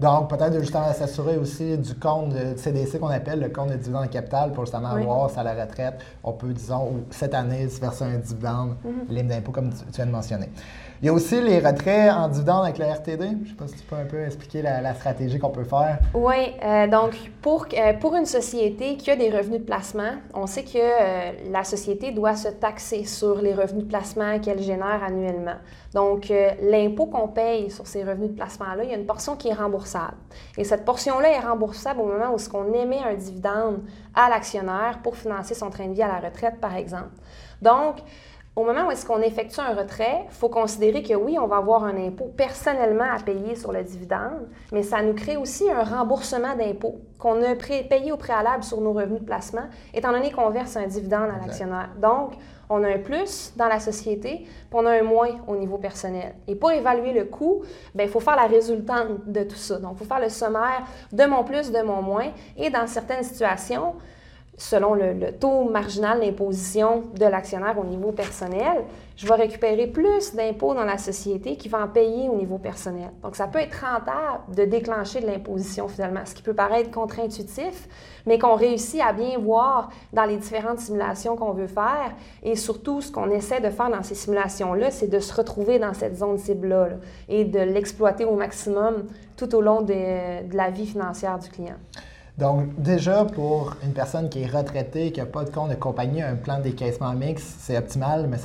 Donc, 0.00 0.28
peut-être 0.28 0.58
justement 0.60 0.92
s'assurer 0.92 1.36
aussi 1.36 1.78
du 1.78 1.94
compte 1.94 2.30
de 2.30 2.56
CDC 2.56 2.98
qu'on 2.98 3.08
appelle 3.08 3.40
le 3.40 3.48
compte 3.48 3.70
de 3.70 3.76
dividende 3.76 4.10
capital 4.10 4.52
pour 4.52 4.64
justement 4.64 4.88
avoir 4.88 5.30
ça 5.30 5.40
à 5.40 5.44
la 5.44 5.64
retraite. 5.64 5.94
On 6.22 6.32
peut, 6.32 6.52
disons, 6.52 7.04
cette 7.10 7.34
année, 7.34 7.68
se 7.68 7.80
verser 7.80 8.04
un 8.04 8.18
dividende 8.18 8.76
mm 8.84 9.12
libre 9.14 9.28
d'impôt, 9.28 9.52
comme 9.52 9.70
tu, 9.70 9.84
viens 9.94 10.06
de 10.06 10.10
mentionner. 10.10 10.48
Il 11.02 11.06
y 11.06 11.08
a 11.10 11.12
aussi 11.12 11.40
les 11.40 11.58
retraits 11.58 12.10
en 12.12 12.28
dividende 12.28 12.64
avec 12.64 12.78
le 12.78 12.86
RTD. 12.86 13.20
Je 13.20 13.26
ne 13.26 13.46
sais 13.46 13.54
pas 13.58 13.68
si 13.68 13.74
tu 13.74 13.82
peux 13.82 13.96
un 13.96 14.06
peu 14.06 14.24
expliquer 14.24 14.62
la, 14.62 14.94
stratégie 14.94 15.38
qu'on 15.38 15.50
peut 15.50 15.64
faire. 15.64 15.98
Oui, 16.14 16.54
euh, 16.64 16.86
donc 16.86 17.14
pour, 17.42 17.66
euh, 17.76 17.92
pour 17.94 18.14
une 18.14 18.24
société 18.24 18.96
qui 18.96 19.10
a 19.10 19.16
des 19.16 19.28
revenus 19.28 19.60
de 19.60 19.64
placement, 19.66 20.12
on 20.32 20.46
sait 20.46 20.62
que 20.62 20.78
euh, 20.78 21.32
la 21.50 21.64
société 21.64 22.12
doit 22.12 22.36
se 22.36 22.48
taxer 22.48 23.04
sur 23.04 23.42
les 23.42 23.52
revenus 23.52 23.84
de 23.84 23.88
placement 23.88 24.38
qu'elle 24.38 24.62
génère 24.62 25.02
annuellement. 25.06 25.56
Donc, 25.92 26.32
l'impôt 26.60 27.06
qu'on 27.06 27.28
paye 27.28 27.70
sur 27.70 27.86
ces 27.86 28.02
revenus 28.02 28.30
de 28.30 28.34
placement-là, 28.34 28.82
il 28.82 28.90
y 28.90 28.94
a 28.94 28.96
une 28.96 29.06
portion 29.06 29.36
qui 29.36 29.48
est 29.48 29.54
Et 30.56 30.64
cette 30.64 30.84
portion-là 30.84 31.30
est 31.30 31.40
remboursable 31.40 32.00
au 32.00 32.06
moment 32.06 32.32
où 32.34 32.38
ce 32.38 32.48
qu'on 32.48 32.72
émet 32.72 33.02
un 33.02 33.14
dividende 33.14 33.82
à 34.14 34.28
l'actionnaire 34.28 35.00
pour 35.02 35.16
financer 35.16 35.54
son 35.54 35.70
train 35.70 35.88
de 35.88 35.94
vie 35.94 36.02
à 36.02 36.08
la 36.08 36.28
retraite, 36.28 36.60
par 36.60 36.74
exemple. 36.74 37.14
Donc, 37.62 37.96
au 38.56 38.62
moment 38.62 38.86
où 38.86 38.90
est-ce 38.92 39.04
qu'on 39.04 39.20
effectue 39.20 39.60
un 39.60 39.74
retrait, 39.74 40.26
il 40.26 40.34
faut 40.34 40.48
considérer 40.48 41.02
que 41.02 41.14
oui, 41.14 41.36
on 41.40 41.48
va 41.48 41.56
avoir 41.56 41.84
un 41.84 41.96
impôt 41.96 42.30
personnellement 42.36 43.10
à 43.12 43.18
payer 43.20 43.56
sur 43.56 43.72
le 43.72 43.82
dividende, 43.82 44.48
mais 44.70 44.84
ça 44.84 45.02
nous 45.02 45.14
crée 45.14 45.36
aussi 45.36 45.68
un 45.70 45.82
remboursement 45.82 46.54
d'impôt 46.54 47.00
qu'on 47.18 47.42
a 47.42 47.54
payé 47.56 48.12
au 48.12 48.16
préalable 48.16 48.62
sur 48.62 48.80
nos 48.80 48.92
revenus 48.92 49.20
de 49.20 49.26
placement, 49.26 49.64
étant 49.92 50.12
donné 50.12 50.30
qu'on 50.30 50.50
verse 50.50 50.76
un 50.76 50.86
dividende 50.86 51.30
à 51.34 51.44
l'actionnaire. 51.44 51.90
Donc, 52.00 52.34
on 52.70 52.82
a 52.84 52.88
un 52.88 52.98
plus 52.98 53.52
dans 53.56 53.66
la 53.66 53.80
société, 53.80 54.42
puis 54.44 54.48
on 54.72 54.86
a 54.86 54.92
un 54.92 55.02
moins 55.02 55.30
au 55.48 55.56
niveau 55.56 55.78
personnel. 55.78 56.34
Et 56.46 56.54
pour 56.54 56.70
évaluer 56.70 57.12
le 57.12 57.24
coût, 57.24 57.62
ben, 57.94 58.04
il 58.04 58.08
faut 58.08 58.20
faire 58.20 58.36
la 58.36 58.46
résultante 58.46 59.26
de 59.26 59.42
tout 59.42 59.56
ça. 59.56 59.78
Donc, 59.78 59.92
il 59.94 59.98
faut 59.98 60.04
faire 60.04 60.20
le 60.20 60.28
sommaire 60.28 60.84
de 61.12 61.24
mon 61.24 61.42
plus, 61.42 61.72
de 61.72 61.82
mon 61.82 62.02
moins. 62.02 62.30
Et 62.56 62.70
dans 62.70 62.86
certaines 62.86 63.24
situations, 63.24 63.94
selon 64.56 64.94
le, 64.94 65.32
taux 65.32 65.68
marginal 65.68 66.20
d'imposition 66.20 67.04
de 67.18 67.24
l'actionnaire 67.24 67.78
au 67.78 67.84
niveau 67.84 68.12
personnel, 68.12 68.84
je 69.16 69.26
vais 69.26 69.34
récupérer 69.34 69.86
plus 69.86 70.34
d'impôts 70.34 70.74
dans 70.74 70.84
la 70.84 70.98
société 70.98 71.56
qui 71.56 71.68
va 71.68 71.84
en 71.84 71.88
payer 71.88 72.28
au 72.28 72.36
niveau 72.36 72.58
personnel. 72.58 73.10
Donc, 73.22 73.36
ça 73.36 73.46
peut 73.46 73.60
être 73.60 73.80
rentable 73.80 74.54
de 74.54 74.64
déclencher 74.64 75.20
de 75.20 75.26
l'imposition 75.26 75.88
finalement, 75.88 76.20
ce 76.24 76.34
qui 76.34 76.42
peut 76.42 76.54
paraître 76.54 76.90
contre-intuitif, 76.90 77.88
mais 78.26 78.38
qu'on 78.38 78.54
réussit 78.54 79.00
à 79.00 79.12
bien 79.12 79.38
voir 79.38 79.90
dans 80.12 80.24
les 80.24 80.36
différentes 80.36 80.78
simulations 80.78 81.36
qu'on 81.36 81.52
veut 81.52 81.68
faire. 81.68 82.12
Et 82.42 82.56
surtout, 82.56 83.00
ce 83.00 83.12
qu'on 83.12 83.30
essaie 83.30 83.60
de 83.60 83.70
faire 83.70 83.90
dans 83.90 84.02
ces 84.02 84.14
simulations-là, 84.14 84.90
c'est 84.90 85.08
de 85.08 85.20
se 85.20 85.34
retrouver 85.34 85.78
dans 85.78 85.94
cette 85.94 86.16
zone 86.16 86.38
cible-là 86.38 86.88
et 87.28 87.44
de 87.44 87.60
l'exploiter 87.60 88.24
au 88.24 88.34
maximum 88.34 89.04
tout 89.36 89.52
au 89.54 89.60
long 89.60 89.82
de 89.82 90.54
la 90.56 90.70
vie 90.70 90.86
financière 90.86 91.38
du 91.38 91.48
client. 91.50 91.76
Donc, 92.36 92.74
déjà, 92.82 93.24
pour 93.24 93.76
une 93.84 93.92
personne 93.92 94.28
qui 94.28 94.42
est 94.42 94.46
retraitée, 94.46 95.12
qui 95.12 95.20
n'a 95.20 95.26
pas 95.26 95.44
de 95.44 95.50
compte 95.50 95.70
de 95.70 95.76
compagnie, 95.76 96.20
un 96.20 96.34
plan 96.34 96.58
de 96.58 96.64
décaissement 96.64 97.12
mixte, 97.12 97.58
c'est 97.60 97.78
optimal, 97.78 98.26
mais 98.26 98.38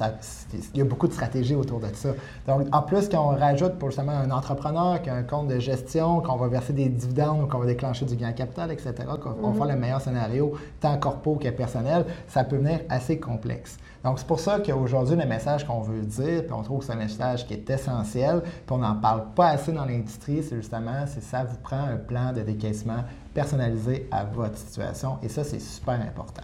il 0.53 0.77
y 0.77 0.81
a 0.81 0.85
beaucoup 0.85 1.07
de 1.07 1.13
stratégies 1.13 1.55
autour 1.55 1.79
de 1.79 1.87
ça. 1.95 2.09
Donc, 2.47 2.67
en 2.71 2.83
plus, 2.83 3.09
quand 3.09 3.33
on 3.33 3.35
rajoute 3.35 3.79
pour 3.79 3.89
justement 3.89 4.11
un 4.11 4.29
entrepreneur 4.29 5.01
qui 5.01 5.09
a 5.09 5.15
un 5.15 5.23
compte 5.23 5.47
de 5.47 5.57
gestion, 5.57 6.21
qu'on 6.21 6.35
va 6.35 6.47
verser 6.49 6.73
des 6.73 6.87
dividendes 6.87 7.41
ou 7.41 7.47
qu'on 7.47 7.57
va 7.57 7.65
déclencher 7.65 8.05
du 8.05 8.15
gain 8.15 8.31
capital, 8.31 8.71
etc., 8.71 8.93
qu'on 9.19 9.49
va 9.49 9.57
faire 9.57 9.75
le 9.75 9.81
meilleur 9.81 10.01
scénario, 10.01 10.53
tant 10.79 10.95
corpo 10.99 11.37
que 11.37 11.49
personnel, 11.49 12.05
ça 12.27 12.43
peut 12.43 12.57
venir 12.57 12.81
assez 12.89 13.19
complexe. 13.19 13.77
Donc, 14.03 14.19
c'est 14.19 14.27
pour 14.27 14.39
ça 14.39 14.59
qu'aujourd'hui, 14.59 15.15
le 15.15 15.25
message 15.25 15.65
qu'on 15.65 15.81
veut 15.81 16.03
dire, 16.03 16.43
puis 16.43 16.53
on 16.53 16.61
trouve 16.61 16.79
que 16.79 16.85
c'est 16.85 16.93
un 16.93 16.95
message 16.95 17.47
qui 17.47 17.55
est 17.55 17.69
essentiel, 17.69 18.41
puis 18.43 18.61
on 18.69 18.77
n'en 18.77 18.95
parle 18.95 19.23
pas 19.35 19.47
assez 19.47 19.71
dans 19.71 19.85
l'industrie, 19.85 20.43
c'est 20.43 20.57
justement, 20.57 21.05
c'est 21.07 21.23
ça 21.23 21.43
vous 21.43 21.57
prend 21.57 21.83
un 21.85 21.97
plan 21.97 22.33
de 22.33 22.41
décaissement 22.41 23.03
personnalisé 23.33 24.07
à 24.11 24.23
votre 24.23 24.57
situation. 24.57 25.17
Et 25.23 25.29
ça, 25.29 25.43
c'est 25.43 25.59
super 25.59 25.95
important. 25.95 26.43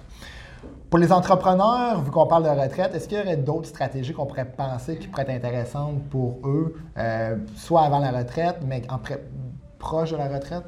Pour 0.90 1.00
les 1.00 1.12
entrepreneurs, 1.12 2.02
vu 2.02 2.12
qu'on 2.12 2.28
parle 2.28 2.44
de 2.44 2.50
retraite, 2.62 2.96
est-ce 2.96 3.08
qu'il 3.08 3.18
y 3.18 3.22
aurait 3.22 3.38
d'autres 3.38 3.68
stratégies 3.68 4.14
qu'on 4.14 4.26
pourrait 4.26 4.46
penser 4.46 4.98
qui 4.98 5.08
pourraient 5.08 5.24
être 5.24 5.46
intéressantes 5.46 6.04
pour 6.10 6.40
eux, 6.44 6.76
euh, 6.98 7.36
soit 7.56 7.82
avant 7.82 8.00
la 8.00 8.12
retraite, 8.12 8.58
mais 8.66 8.82
en 8.90 9.00
proche 9.78 10.12
de 10.12 10.18
la 10.18 10.28
retraite? 10.28 10.64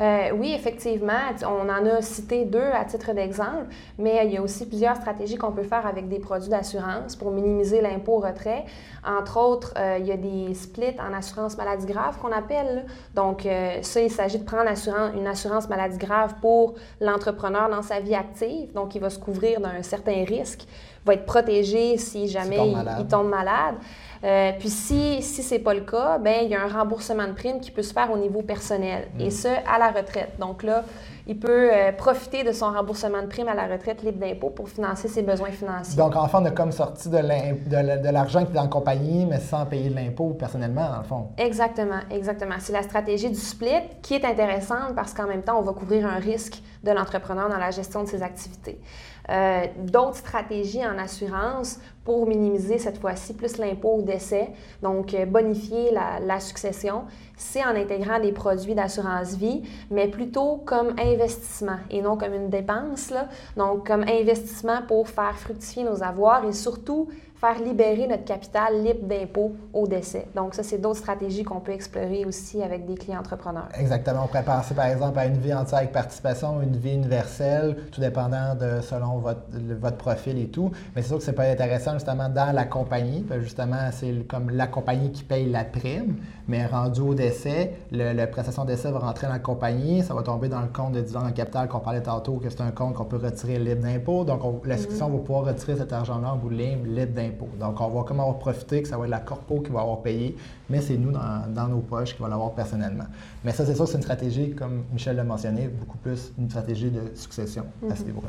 Euh, 0.00 0.30
oui, 0.34 0.54
effectivement, 0.54 1.12
on 1.42 1.68
en 1.68 1.84
a 1.84 2.00
cité 2.00 2.46
deux 2.46 2.70
à 2.72 2.86
titre 2.86 3.12
d'exemple, 3.12 3.66
mais 3.98 4.22
il 4.24 4.32
y 4.32 4.38
a 4.38 4.42
aussi 4.42 4.66
plusieurs 4.66 4.96
stratégies 4.96 5.36
qu'on 5.36 5.52
peut 5.52 5.62
faire 5.62 5.86
avec 5.86 6.08
des 6.08 6.18
produits 6.18 6.48
d'assurance 6.48 7.16
pour 7.16 7.30
minimiser 7.30 7.82
l'impôt 7.82 8.16
retrait. 8.16 8.64
Entre 9.06 9.38
autres, 9.38 9.72
euh, 9.78 9.98
il 9.98 10.06
y 10.06 10.12
a 10.12 10.16
des 10.16 10.54
splits 10.54 10.96
en 11.00 11.16
assurance 11.16 11.56
maladie 11.56 11.86
grave 11.86 12.18
qu'on 12.18 12.32
appelle. 12.32 12.84
Donc, 13.14 13.46
euh, 13.46 13.78
ça, 13.82 14.00
il 14.00 14.10
s'agit 14.10 14.38
de 14.38 14.44
prendre 14.44 14.70
une 15.14 15.26
assurance 15.26 15.68
maladie 15.68 15.98
grave 15.98 16.34
pour 16.40 16.74
l'entrepreneur 17.00 17.68
dans 17.70 17.82
sa 17.82 18.00
vie 18.00 18.14
active. 18.14 18.72
Donc, 18.72 18.94
il 18.94 19.00
va 19.00 19.10
se 19.10 19.18
couvrir 19.18 19.60
d'un 19.60 19.82
certain 19.82 20.24
risque, 20.24 20.66
va 21.04 21.14
être 21.14 21.26
protégé 21.26 21.96
si 21.96 22.28
jamais 22.28 22.74
il 22.98 23.06
tombe 23.06 23.28
malade. 23.28 23.76
Euh, 24.22 24.52
puis 24.58 24.68
si, 24.68 25.22
si 25.22 25.42
ce 25.42 25.54
n'est 25.54 25.60
pas 25.60 25.72
le 25.72 25.80
cas, 25.80 26.18
ben, 26.18 26.40
il 26.42 26.50
y 26.50 26.54
a 26.54 26.62
un 26.62 26.68
remboursement 26.68 27.26
de 27.26 27.32
prime 27.32 27.58
qui 27.58 27.70
peut 27.70 27.82
se 27.82 27.94
faire 27.94 28.12
au 28.12 28.18
niveau 28.18 28.42
personnel, 28.42 29.08
et 29.18 29.28
mm. 29.28 29.30
ce, 29.30 29.48
à 29.48 29.78
la 29.78 29.88
retraite. 29.88 30.38
Donc 30.38 30.62
là, 30.62 30.84
il 31.26 31.38
peut 31.38 31.70
euh, 31.72 31.92
profiter 31.92 32.44
de 32.44 32.52
son 32.52 32.72
remboursement 32.72 33.22
de 33.22 33.26
prime 33.26 33.48
à 33.48 33.54
la 33.54 33.66
retraite 33.66 34.02
libre 34.02 34.18
d'impôt 34.18 34.50
pour 34.50 34.68
financer 34.68 35.08
ses 35.08 35.22
besoins 35.22 35.50
financiers. 35.50 35.96
Donc, 35.96 36.16
en 36.16 36.26
fait, 36.28 36.36
on 36.36 36.44
a 36.44 36.50
comme 36.50 36.72
sorti 36.72 37.08
de 37.08 38.10
l'argent 38.10 38.44
qui 38.44 38.54
est 38.54 38.58
en 38.58 38.68
compagnie, 38.68 39.26
mais 39.26 39.38
sans 39.40 39.66
payer 39.66 39.90
de 39.90 39.94
l'impôt 39.94 40.30
personnellement, 40.30 40.88
dans 40.90 40.98
le 40.98 41.04
fond. 41.04 41.28
Exactement, 41.38 42.00
exactement. 42.10 42.56
C'est 42.58 42.72
la 42.72 42.82
stratégie 42.82 43.28
du 43.28 43.36
split 43.40 43.82
qui 44.02 44.14
est 44.14 44.24
intéressante 44.24 44.94
parce 44.94 45.14
qu'en 45.14 45.26
même 45.26 45.42
temps, 45.42 45.58
on 45.58 45.62
va 45.62 45.72
couvrir 45.72 46.06
un 46.06 46.18
risque 46.18 46.62
de 46.82 46.90
l'entrepreneur 46.90 47.48
dans 47.48 47.58
la 47.58 47.70
gestion 47.70 48.02
de 48.02 48.08
ses 48.08 48.22
activités. 48.22 48.80
Euh, 49.28 49.66
d'autres 49.78 50.16
stratégies 50.16 50.84
en 50.84 50.98
assurance 50.98 51.78
pour 52.04 52.26
minimiser 52.26 52.78
cette 52.78 52.98
fois-ci 52.98 53.34
plus 53.34 53.58
l'impôt 53.58 53.96
au 53.98 54.02
décès, 54.02 54.50
donc 54.82 55.12
euh, 55.14 55.26
bonifier 55.26 55.90
la, 55.92 56.40
succession, 56.40 57.02
c'est 57.36 57.62
en 57.62 57.76
intégrant 57.76 58.18
des 58.18 58.32
produits 58.32 58.74
d'assurance 58.74 59.34
vie, 59.34 59.62
mais 59.90 60.08
plutôt 60.08 60.62
comme 60.64 60.94
investissement 60.98 61.78
et 61.90 62.00
non 62.00 62.16
comme 62.16 62.32
une 62.32 62.48
dépense. 62.48 63.10
Là. 63.10 63.28
Donc, 63.56 63.86
comme 63.86 64.02
investissement 64.02 64.80
pour 64.88 65.08
faire 65.08 65.36
fructifier 65.36 65.84
nos 65.84 66.02
avoirs 66.02 66.44
et 66.46 66.52
surtout 66.52 67.08
faire 67.40 67.58
libérer 67.58 68.06
notre 68.06 68.24
capital 68.24 68.82
libre 68.84 69.06
d'impôts 69.06 69.52
au 69.72 69.86
décès. 69.86 70.26
Donc, 70.34 70.54
ça, 70.54 70.62
c'est 70.62 70.76
d'autres 70.76 70.98
stratégies 70.98 71.42
qu'on 71.42 71.60
peut 71.60 71.72
explorer 71.72 72.26
aussi 72.26 72.62
avec 72.62 72.84
des 72.84 72.96
clients 72.96 73.20
entrepreneurs. 73.20 73.68
Exactement. 73.78 74.24
On 74.24 74.26
pourrait 74.26 74.44
penser, 74.44 74.74
par 74.74 74.86
exemple, 74.86 75.18
à 75.18 75.24
une 75.24 75.38
vie 75.38 75.54
entière 75.54 75.78
avec 75.78 75.92
participation, 75.92 76.60
une 76.60 76.76
vie 76.76 76.94
universelle, 76.94 77.76
tout 77.92 78.00
dépendant 78.00 78.54
selon 78.82 79.18
votre, 79.18 79.40
votre 79.80 79.96
profil 79.96 80.38
et 80.38 80.48
tout. 80.48 80.70
Mais 80.94 81.00
c'est 81.00 81.08
sûr 81.08 81.18
que 81.18 81.24
c'est 81.24 81.32
pas 81.32 81.44
intéressant, 81.44 81.89
justement, 81.94 82.28
dans 82.28 82.54
la 82.54 82.64
compagnie. 82.64 83.24
Justement, 83.40 83.90
c'est 83.92 84.26
comme 84.28 84.50
la 84.50 84.66
compagnie 84.66 85.10
qui 85.12 85.22
paye 85.22 85.50
la 85.50 85.64
prime, 85.64 86.16
mais 86.48 86.66
rendu 86.66 87.00
au 87.00 87.14
décès, 87.14 87.74
le, 87.92 88.12
la 88.12 88.26
prestation 88.26 88.64
d'essai 88.64 88.90
va 88.90 88.98
rentrer 88.98 89.26
dans 89.26 89.32
la 89.32 89.38
compagnie, 89.38 90.02
ça 90.02 90.14
va 90.14 90.22
tomber 90.22 90.48
dans 90.48 90.60
le 90.60 90.68
compte 90.68 90.92
de 90.92 91.00
dividende 91.00 91.26
en 91.26 91.32
capital 91.32 91.68
qu'on 91.68 91.80
parlait 91.80 92.02
tantôt, 92.02 92.34
que 92.34 92.50
c'est 92.50 92.60
un 92.60 92.70
compte 92.70 92.94
qu'on 92.94 93.04
peut 93.04 93.18
retirer 93.18 93.58
libre 93.58 93.82
d'impôt. 93.82 94.24
Donc, 94.24 94.42
la 94.64 94.76
mm 94.76 94.80
va 95.00 95.18
pouvoir 95.18 95.44
retirer 95.44 95.76
cet 95.76 95.92
argent-là 95.92 96.32
en 96.32 96.36
bout 96.36 96.50
de 96.50 96.56
ligne 96.56 96.84
libre 96.84 97.12
d'impôt. 97.14 97.48
Donc, 97.58 97.80
on 97.80 97.88
va 97.88 98.02
comment 98.04 98.28
on 98.28 98.32
va 98.32 98.38
profiter, 98.38 98.82
que 98.82 98.88
ça 98.88 98.96
va 98.96 99.04
être 99.04 99.10
la 99.10 99.20
corpo 99.20 99.60
qui 99.60 99.70
va 99.70 99.80
avoir 99.80 100.02
payé, 100.02 100.36
mais 100.68 100.80
c'est 100.80 100.96
nous 100.96 101.12
dans, 101.12 101.68
nos 101.68 101.80
poches 101.80 102.14
qui 102.14 102.22
va 102.22 102.28
l'avoir 102.28 102.52
personnellement. 102.52 103.06
Mais 103.44 103.52
ça, 103.52 103.64
c'est 103.64 103.74
sûr 103.74 103.84
que 103.84 103.90
c'est 103.90 103.96
une 103.96 104.02
stratégie, 104.02 104.50
comme 104.54 104.84
Michel 104.92 105.16
l'a 105.16 105.24
mentionné, 105.24 105.68
beaucoup 105.68 105.98
plus 105.98 106.32
une 106.38 106.48
stratégie 106.48 106.90
de 106.90 107.14
succession 107.14 107.64
à 107.90 107.94
ce 107.94 108.00
mhm. 108.00 108.06
niveau-là. 108.08 108.28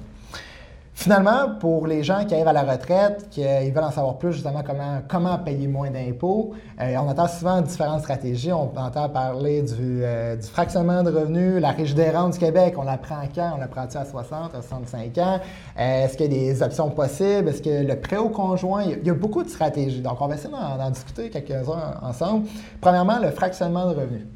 Finalement, 0.94 1.56
pour 1.60 1.88
les 1.88 2.04
gens 2.04 2.26
qui 2.26 2.36
arrivent 2.36 2.50
à 2.50 2.54
la 2.54 2.64
retraite, 2.64 3.28
qui 3.32 3.46
euh, 3.46 3.72
veulent 3.74 3.84
en 3.84 3.92
savoir 3.92 4.18
plus 4.18 4.34
justement 4.34 4.62
comment, 4.62 5.02
comment 5.08 5.38
payer 5.40 5.68
moins 5.68 5.90
d'impôts, 5.90 6.54
euh, 6.80 6.96
on 6.98 7.10
entend 7.10 7.28
souvent 7.28 7.62
différentes 7.62 8.02
stratégies. 8.02 8.52
On 8.52 8.72
entend 8.78 9.10
parler 9.10 9.62
du, 9.62 10.04
euh, 10.04 10.40
fractionnement 10.42 11.02
de 11.02 11.10
revenus, 11.10 11.62
la 11.62 11.72
régie 11.72 11.96
des 11.96 12.10
rentes 12.10 12.34
du 12.34 12.40
Québec, 12.40 12.76
on 12.78 12.84
l'apprend 12.84 13.24
quand? 13.34 13.54
On 13.56 13.58
l'apprend-tu 13.58 13.98
à 13.98 14.06
60, 14.06 14.54
à 14.54 14.62
65 14.62 15.18
ans? 15.18 15.40
Est-ce 15.78 16.18
qu'il 16.18 16.32
y 16.32 16.36
a 16.36 16.54
des 16.54 16.62
options 16.62 16.90
possibles? 16.90 17.50
Est-ce 17.50 17.62
que 17.62 17.88
le 17.88 18.00
prêt 18.00 18.18
au 18.18 18.30
conjoint? 18.30 18.84
Il 18.84 19.08
y, 19.08 19.10
a, 19.10 19.14
beaucoup 19.14 19.44
de 19.44 19.50
stratégies. 19.50 20.02
Donc, 20.02 20.22
on 20.22 20.28
va 20.28 20.36
essayer 20.36 20.54
d'en 20.54 20.90
discuter 20.90 21.30
quelques-uns 21.30 22.00
ensemble. 22.02 22.48
Premièrement, 22.80 23.18
le 23.18 23.32
fractionnement 23.32 23.90
de 23.90 23.96
revenus. 23.96 24.28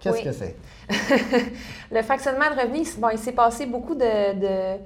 Qu'est-ce 0.00 0.22
que 0.22 0.32
c'est? 0.32 0.54
le 1.90 2.02
fractionnement 2.02 2.54
de 2.54 2.60
revenus, 2.60 2.96
bon, 2.98 3.08
il 3.10 3.18
s'est 3.18 3.32
passé 3.32 3.66
beaucoup 3.66 3.94
de 3.96 4.78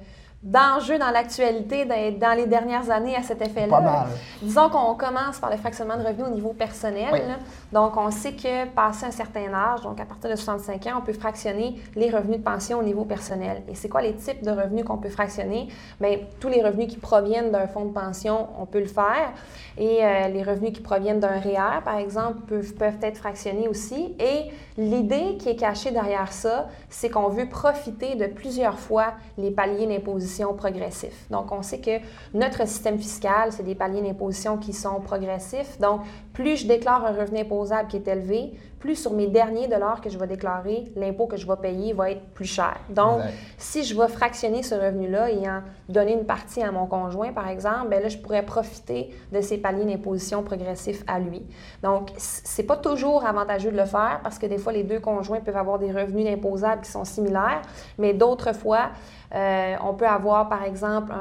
d'enjeux 0.43 0.99
dans 0.99 1.09
l'actualité 1.09 1.85
dans, 1.85 2.35
les 2.35 2.45
dernières 2.45 2.91
années 2.91 3.15
à 3.15 3.23
cet 3.23 3.41
effet-là. 3.41 4.07
Disons 4.41 4.69
qu'on 4.69 4.93
commence 4.95 5.39
par 5.39 5.49
le 5.49 5.55
fractionnement 5.55 5.95
de 5.95 6.03
revenus 6.03 6.27
au 6.27 6.31
niveau 6.31 6.53
personnel. 6.53 7.37
Donc, 7.71 7.95
on 7.95 8.11
sait 8.11 8.33
que 8.33 8.65
passé 8.67 9.05
un 9.05 9.11
certain 9.11 9.53
âge, 9.53 9.81
donc 9.81 9.99
à 10.01 10.05
partir 10.05 10.29
de 10.29 10.35
65 10.35 10.85
ans, 10.87 10.99
on 10.99 11.01
peut 11.01 11.13
fractionner 11.13 11.81
les 11.95 12.09
revenus 12.09 12.39
de 12.39 12.43
pension 12.43 12.79
au 12.79 12.83
niveau 12.83 13.05
personnel. 13.05 13.63
Et 13.69 13.75
c'est 13.75 13.87
quoi 13.87 14.01
les 14.01 14.15
types 14.15 14.43
de 14.43 14.51
revenus 14.51 14.83
qu'on 14.83 14.97
peut 14.97 15.09
fractionner? 15.09 15.69
Bien, 16.01 16.17
tous 16.41 16.49
les 16.49 16.61
revenus 16.61 16.87
qui 16.89 16.97
proviennent 16.97 17.51
d'un 17.51 17.67
fonds 17.67 17.85
de 17.85 17.93
pension, 17.93 18.49
on 18.59 18.65
peut 18.65 18.81
le 18.81 18.85
faire. 18.85 19.31
Et 19.77 20.03
euh, 20.03 20.27
les 20.27 20.43
revenus 20.43 20.73
qui 20.73 20.81
proviennent 20.81 21.19
d'un 21.19 21.39
REER, 21.39 21.81
par 21.85 21.97
exemple, 21.97 22.41
peuvent, 22.47 22.73
peuvent 22.73 22.99
être 23.01 23.17
fractionnés 23.17 23.67
aussi. 23.69 24.13
Et 24.19 24.51
l'idée 24.77 25.37
qui 25.39 25.49
est 25.49 25.55
cachée 25.55 25.91
derrière 25.91 26.31
ça, 26.33 26.67
c'est 26.89 27.09
qu'on 27.09 27.29
veut 27.29 27.47
profiter 27.47 28.15
de 28.15 28.27
plusieurs 28.27 28.77
fois 28.77 29.13
les 29.37 29.49
paliers 29.49 29.87
d'imposition 29.87 30.32
progressif. 30.57 31.29
Donc, 31.29 31.51
on 31.51 31.61
sait 31.61 31.79
que 31.79 31.99
notre 32.33 32.67
système 32.67 32.97
fiscal, 32.97 33.51
c'est 33.51 33.63
des 33.63 33.75
paliers 33.75 34.01
d'imposition 34.01 34.57
qui 34.57 34.73
sont 34.73 34.99
progressifs. 34.99 35.79
Donc, 35.79 36.01
plus 36.33 36.57
je 36.57 36.67
déclare 36.67 37.05
un 37.05 37.11
revenu 37.11 37.39
imposable 37.39 37.87
qui 37.89 37.97
est 37.97 38.07
élevé, 38.07 38.53
plus 38.83 38.97
sur 38.97 39.13
mes 39.13 39.27
derniers 39.27 39.69
dollars 39.69 40.01
que 40.01 40.09
je 40.09 40.17
vais 40.17 40.27
déclarer, 40.27 40.83
l'impôt 40.97 41.25
que 41.25 41.37
je 41.37 41.47
vais 41.47 41.55
payer 41.55 41.93
va 41.93 42.11
être 42.11 42.21
plus 42.33 42.43
cher. 42.43 42.75
Donc, 42.89 43.21
si 43.57 43.85
je 43.85 43.97
vais 43.97 44.09
fractionner 44.09 44.61
ce 44.61 44.75
revenu-là 44.75 45.31
et 45.31 45.47
en 45.47 45.61
donner 45.87 46.11
une 46.11 46.25
partie 46.25 46.61
à 46.61 46.69
mon 46.69 46.85
conjoint, 46.85 47.31
par 47.31 47.47
exemple, 47.47 47.87
bien 47.87 48.01
là, 48.01 48.09
je 48.09 48.17
pourrais 48.17 48.43
profiter 48.43 49.15
de 49.31 49.39
ces 49.39 49.57
paliers 49.57 49.85
d'imposition 49.85 50.43
progressifs 50.43 51.01
à 51.07 51.17
lui. 51.21 51.43
Donc, 51.81 52.09
c'est 52.17 52.63
pas 52.63 52.75
toujours 52.75 53.25
avantageux 53.25 53.71
de 53.71 53.77
le 53.77 53.85
faire 53.85 54.19
parce 54.21 54.37
que 54.37 54.47
des 54.47 54.57
fois, 54.57 54.73
les 54.73 54.83
deux 54.83 54.99
conjoints 54.99 55.39
peuvent 55.39 55.55
avoir 55.55 55.79
des 55.79 55.93
revenus 55.93 56.27
imposables 56.27 56.81
qui 56.81 56.91
sont 56.91 57.05
similaires, 57.05 57.61
mais 57.97 58.13
d'autres 58.13 58.51
fois, 58.51 58.89
euh, 59.33 59.75
on 59.81 59.93
peut 59.93 60.07
avoir, 60.07 60.49
par 60.49 60.63
exemple, 60.63 61.13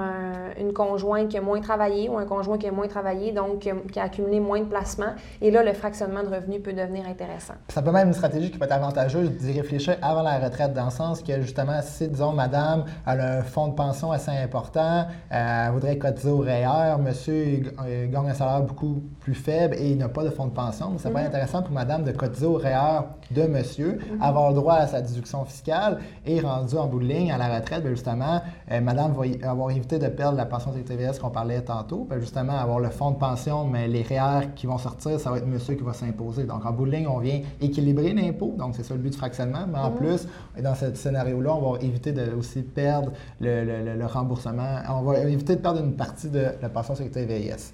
une 0.59 0.73
conjointe 0.73 1.29
qui 1.29 1.39
a 1.39 1.41
moins 1.41 1.61
travaillé 1.61 2.09
ou 2.09 2.19
un 2.19 2.27
conjoint 2.27 2.59
qui 2.59 2.67
a 2.67 2.73
moins 2.73 2.89
travaillé, 2.89 3.33
donc 3.33 3.61
qui 3.61 3.71
a, 3.71 4.03
accumulé 4.03 4.41
moins 4.41 4.61
de 4.61 4.67
placements. 4.67 5.15
Et 5.41 5.51
là, 5.51 5.63
le 5.63 5.73
fractionnement 5.73 6.23
de 6.23 6.29
revenus 6.29 6.63
peut 6.63 6.73
devenir 6.73 7.07
intéressant. 7.07 7.52
Ça 7.69 7.83
peut 7.83 7.91
même 7.91 8.09
une 8.09 8.15
stratégie 8.15 8.51
qui 8.51 8.59
peut 8.59 8.65
être 8.65 8.73
avantageuse 8.73 9.31
d'y 9.31 9.53
réfléchir 9.53 9.97
avant 10.03 10.23
la 10.23 10.39
retraite, 10.39 10.75
dans 10.75 10.87
le 10.87 10.91
sens 10.91 11.23
que, 11.23 11.41
justement, 11.41 11.81
si, 11.83 12.09
disons, 12.09 12.33
madame 12.33 12.85
a 13.07 13.13
un 13.13 13.43
fonds 13.43 13.69
de 13.69 13.75
pension 13.75 14.13
assez 14.13 14.31
important, 14.31 15.07
euh, 15.33 15.67
elle 15.67 15.73
voudrait 15.73 15.99
cotiser 15.99 16.31
au 16.31 16.39
REER, 16.39 16.97
monsieur 16.99 17.63
gagne 18.11 18.31
un 18.31 18.35
salaire 18.35 18.63
beaucoup 18.63 19.03
plus 19.21 19.35
faible 19.35 19.75
et 19.79 19.91
il 19.91 19.99
n'a 19.99 20.09
pas 20.09 20.25
de 20.25 20.31
fonds 20.31 20.47
de 20.47 20.53
pension, 20.53 20.99
ça 20.99 21.11
peut 21.11 21.17
être 21.17 21.25
mm-hmm. 21.25 21.27
intéressant 21.29 21.63
pour 21.63 21.73
madame 21.73 22.05
de 22.05 22.13
cotiser 22.13 22.47
au 22.47 22.57
REER 22.57 23.03
de 23.33 23.43
monsieur, 23.43 23.93
mm-hmm. 23.93 24.23
avoir 24.23 24.55
droit 24.55 24.75
à 24.75 24.87
sa 24.87 25.01
déduction 25.01 25.45
fiscale 25.45 26.01
et 26.27 26.41
rendu 26.41 26.77
en 26.77 26.87
bout 26.87 27.01
de 27.01 27.07
ligne 27.07 27.33
à 27.33 27.39
la 27.39 27.59
retraite, 27.59 27.83
bien, 27.83 27.91
justement, 27.91 28.41
euh, 28.71 28.81
madame 28.81 29.13
va 29.13 29.25
avoir 29.49 29.71
évité 29.71 29.99
de 29.99 30.09
perdre 30.09 30.37
la 30.37 30.47
pension 30.47 30.73
TVS 30.73 31.19
qu'on 31.19 31.31
parlait 31.31 31.61
tantôt, 31.63 32.07
puis 32.09 32.21
justement 32.21 32.59
avoir 32.59 32.81
le 32.81 32.91
fonds 32.91 33.13
de 33.13 33.17
pension, 33.17 33.65
mais 33.65 33.89
les 33.89 34.03
REER 34.03 34.49
qui 34.55 34.67
vont 34.67 34.79
sortir, 34.79 35.19
ça 35.21 35.31
va 35.31 35.39
être 35.39 35.47
monsieur 35.47 35.75
qui 35.75 35.83
va 35.83 35.93
s'imposer. 35.93 36.45
Donc, 36.45 36.65
en 36.65 36.73
bout 36.73 36.87
de 36.87 36.93
ligne, 36.93 37.07
on 37.07 37.19
vient 37.19 37.41
équilibrer 37.61 38.13
l'impôt, 38.13 38.55
donc 38.57 38.75
c'est 38.77 38.83
ça 38.83 38.95
le 38.95 39.01
but 39.01 39.11
du 39.11 39.19
fractionnement, 39.19 39.67
mais 39.71 39.79
en 39.79 39.91
mhm. 39.91 39.97
plus, 39.97 40.29
dans 40.63 40.75
ce 40.75 40.95
scénario-là, 40.95 41.55
on 41.55 41.73
va 41.73 41.79
éviter 41.81 42.13
de 42.13 42.33
aussi 42.35 42.63
perdre 42.63 43.13
le, 43.41 44.07
remboursement, 44.07 44.81
on 44.91 45.03
va 45.03 45.21
éviter 45.21 45.57
de 45.57 45.61
perdre 45.61 45.81
une 45.81 45.95
partie 45.95 46.29
de 46.29 46.47
la 46.61 46.69
pension 46.69 46.95
sécurité 46.95 47.25
VIS. 47.25 47.73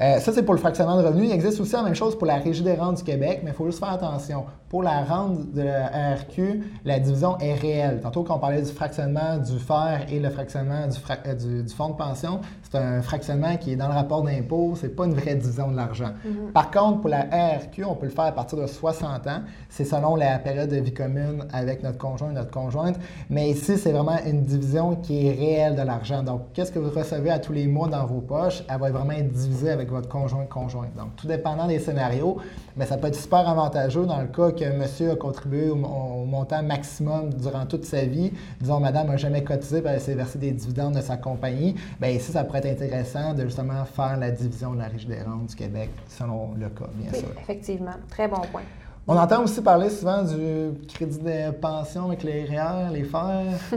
Euh, 0.00 0.18
ça, 0.18 0.32
c'est 0.32 0.42
pour 0.42 0.54
le 0.54 0.60
fractionnement 0.60 1.00
de 1.00 1.06
revenus. 1.06 1.28
Il 1.28 1.32
existe 1.32 1.60
aussi 1.60 1.72
la 1.72 1.82
même 1.82 1.94
chose 1.94 2.18
pour 2.18 2.26
la 2.26 2.36
Régie 2.36 2.62
des 2.62 2.74
rentes 2.74 2.96
du 2.96 3.04
Québec, 3.04 3.42
mais 3.44 3.50
il 3.50 3.54
faut 3.54 3.66
juste 3.66 3.78
faire 3.78 3.92
attention. 3.92 4.44
Pour 4.74 4.82
la 4.82 5.04
rente 5.04 5.52
de 5.52 5.62
la 5.62 6.14
RQ, 6.16 6.64
la 6.84 6.98
division 6.98 7.38
est 7.38 7.54
réelle. 7.54 8.00
Tantôt, 8.00 8.24
quand 8.24 8.34
on 8.34 8.38
parlait 8.40 8.60
du 8.60 8.72
fractionnement 8.72 9.38
du 9.38 9.60
fer 9.60 10.04
et 10.10 10.18
le 10.18 10.28
fractionnement 10.30 10.88
du, 10.88 10.96
euh, 11.28 11.62
du, 11.62 11.72
fonds 11.72 11.90
de 11.90 11.94
pension, 11.94 12.40
c'est 12.68 12.78
un 12.78 13.00
fractionnement 13.00 13.56
qui 13.56 13.70
est 13.70 13.76
dans 13.76 13.86
le 13.86 13.94
rapport 13.94 14.24
d'impôt. 14.24 14.74
Ce 14.74 14.86
n'est 14.86 14.92
pas 14.92 15.04
une 15.04 15.14
vraie 15.14 15.36
division 15.36 15.70
de 15.70 15.76
l'argent. 15.76 16.10
Mm-hmm. 16.26 16.50
Par 16.50 16.72
contre, 16.72 17.02
pour 17.02 17.08
la 17.08 17.20
RQ, 17.20 17.84
on 17.84 17.94
peut 17.94 18.06
le 18.06 18.10
faire 18.10 18.24
à 18.24 18.32
partir 18.32 18.58
de 18.58 18.66
60 18.66 19.28
ans. 19.28 19.42
C'est 19.68 19.84
selon 19.84 20.16
la 20.16 20.40
période 20.40 20.70
de 20.70 20.78
vie 20.78 20.92
commune 20.92 21.44
avec 21.52 21.84
notre 21.84 21.98
conjoint 21.98 22.30
et 22.30 22.34
notre 22.34 22.50
conjointe. 22.50 22.96
Mais 23.30 23.50
ici, 23.50 23.78
c'est 23.78 23.92
vraiment 23.92 24.18
une 24.26 24.42
division 24.42 24.96
qui 24.96 25.28
est 25.28 25.34
réelle 25.34 25.76
de 25.76 25.82
l'argent. 25.82 26.24
Donc, 26.24 26.52
qu'est-ce 26.52 26.72
que 26.72 26.80
vous 26.80 26.90
recevez 26.90 27.30
à 27.30 27.38
tous 27.38 27.52
les 27.52 27.68
mois 27.68 27.86
dans 27.86 28.06
vos 28.06 28.20
poches? 28.20 28.64
Elle 28.68 28.80
va 28.80 28.90
vraiment 28.90 29.12
être 29.12 29.30
divisée 29.30 29.70
avec 29.70 29.88
votre 29.88 30.08
conjoint 30.08 30.46
conjoint. 30.46 30.88
Donc, 30.98 31.14
tout 31.14 31.28
dépendant 31.28 31.68
des 31.68 31.78
scénarios, 31.78 32.38
mais 32.76 32.86
ça 32.86 32.96
peut 32.96 33.06
être 33.06 33.14
super 33.14 33.48
avantageux 33.48 34.04
dans 34.04 34.20
le 34.20 34.26
cas 34.26 34.50
que 34.50 34.63
monsieur 34.72 35.12
a 35.12 35.16
contribué 35.16 35.70
au, 35.70 35.76
montant 35.76 36.62
maximum 36.62 37.32
durant 37.34 37.66
toute 37.66 37.84
sa 37.84 38.04
vie. 38.04 38.32
Disons, 38.60 38.80
madame 38.80 39.08
n'a 39.08 39.16
jamais 39.16 39.44
cotisé, 39.44 39.82
elle 39.84 40.00
s'est 40.00 40.14
versé 40.14 40.38
des 40.38 40.52
dividendes 40.52 40.94
de 40.94 41.00
sa 41.00 41.16
compagnie. 41.16 41.74
Bien, 42.00 42.10
ici, 42.10 42.32
ça 42.32 42.44
pourrait 42.44 42.66
être 42.66 42.82
intéressant 42.82 43.34
de 43.34 43.42
justement 43.44 43.84
faire 43.84 44.16
la 44.16 44.30
division 44.30 44.74
de 44.74 44.78
la 44.78 44.88
Régie 44.88 45.06
des 45.06 45.22
rentes 45.22 45.46
du 45.46 45.54
Québec, 45.54 45.90
selon 46.08 46.54
le 46.58 46.68
cas, 46.68 46.88
bien 46.94 47.12
sûr. 47.12 47.28
Effectivement. 47.40 47.94
Très 48.08 48.28
bon 48.28 48.40
point. 48.52 48.62
On 49.06 49.18
entend 49.18 49.44
aussi 49.44 49.60
parler 49.60 49.90
souvent 49.90 50.22
du 50.22 50.70
crédit 50.88 51.18
de 51.18 51.50
pension 51.50 52.06
avec 52.06 52.22
les 52.22 52.46
REER, 52.46 52.90
les 52.90 53.04
FER. 53.04 53.76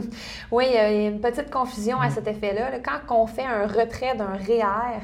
oui, 0.50 0.64
il 0.68 0.74
y 0.74 0.78
a 0.78 1.08
une 1.08 1.20
petite 1.20 1.50
confusion 1.50 2.00
à 2.00 2.08
cet 2.08 2.26
effet-là. 2.26 2.78
Quand 2.78 3.14
on 3.14 3.26
fait 3.26 3.44
un 3.44 3.66
retrait 3.66 4.16
d'un 4.16 4.32
REER, 4.32 5.02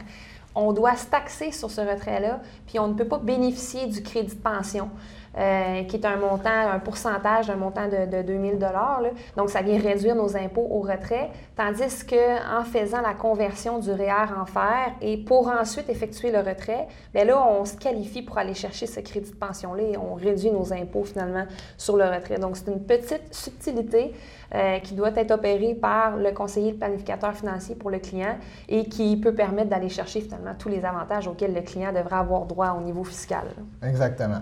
on 0.54 0.72
doit 0.72 0.96
se 0.96 1.06
taxer 1.06 1.52
sur 1.52 1.70
ce 1.70 1.80
retrait-là, 1.80 2.40
puis 2.66 2.78
on 2.78 2.88
ne 2.88 2.94
peut 2.94 3.06
pas 3.06 3.18
bénéficier 3.18 3.86
du 3.86 4.02
crédit 4.02 4.34
de 4.34 4.40
pension. 4.40 4.88
Euh, 5.36 5.82
qui 5.84 5.96
est 5.96 6.06
un 6.06 6.16
montant, 6.16 6.70
un 6.72 6.78
pourcentage 6.78 7.48
d'un 7.48 7.56
montant 7.56 7.88
de, 7.88 8.06
de 8.06 8.22
2000 8.22 8.56
dollars. 8.56 9.02
Donc, 9.36 9.50
ça 9.50 9.62
vient 9.62 9.80
réduire 9.80 10.14
nos 10.14 10.36
impôts 10.36 10.68
au 10.70 10.80
retrait, 10.80 11.30
tandis 11.56 12.06
qu'en 12.06 12.62
faisant 12.62 13.00
la 13.00 13.14
conversion 13.14 13.80
du 13.80 13.90
REER 13.90 14.32
en 14.40 14.46
fer 14.46 14.92
et 15.00 15.16
pour 15.16 15.48
ensuite 15.48 15.88
effectuer 15.88 16.30
le 16.30 16.38
retrait, 16.38 16.86
bien 17.12 17.24
là, 17.24 17.44
on 17.48 17.64
se 17.64 17.76
qualifie 17.76 18.22
pour 18.22 18.38
aller 18.38 18.54
chercher 18.54 18.86
ce 18.86 19.00
crédit 19.00 19.32
de 19.32 19.36
pension-là 19.36 19.82
et 19.82 19.96
on 19.96 20.14
réduit 20.14 20.52
nos 20.52 20.72
impôts 20.72 21.02
finalement 21.02 21.46
sur 21.76 21.96
le 21.96 22.04
retrait. 22.04 22.38
Donc, 22.38 22.56
c'est 22.56 22.70
une 22.70 22.84
petite 22.84 23.34
subtilité 23.34 24.14
euh, 24.54 24.78
qui 24.78 24.94
doit 24.94 25.10
être 25.16 25.32
opérée 25.32 25.74
par 25.74 26.16
le 26.16 26.30
conseiller 26.30 26.74
planificateur 26.74 27.34
financier 27.34 27.74
pour 27.74 27.90
le 27.90 27.98
client 27.98 28.36
et 28.68 28.84
qui 28.84 29.16
peut 29.16 29.34
permettre 29.34 29.70
d'aller 29.70 29.88
chercher 29.88 30.20
finalement 30.20 30.54
tous 30.56 30.68
les 30.68 30.84
avantages 30.84 31.26
auxquels 31.26 31.52
le 31.52 31.62
client 31.62 31.92
devrait 31.92 32.18
avoir 32.18 32.44
droit 32.44 32.76
au 32.78 32.80
niveau 32.80 33.02
fiscal. 33.02 33.46
Exactement. 33.82 34.40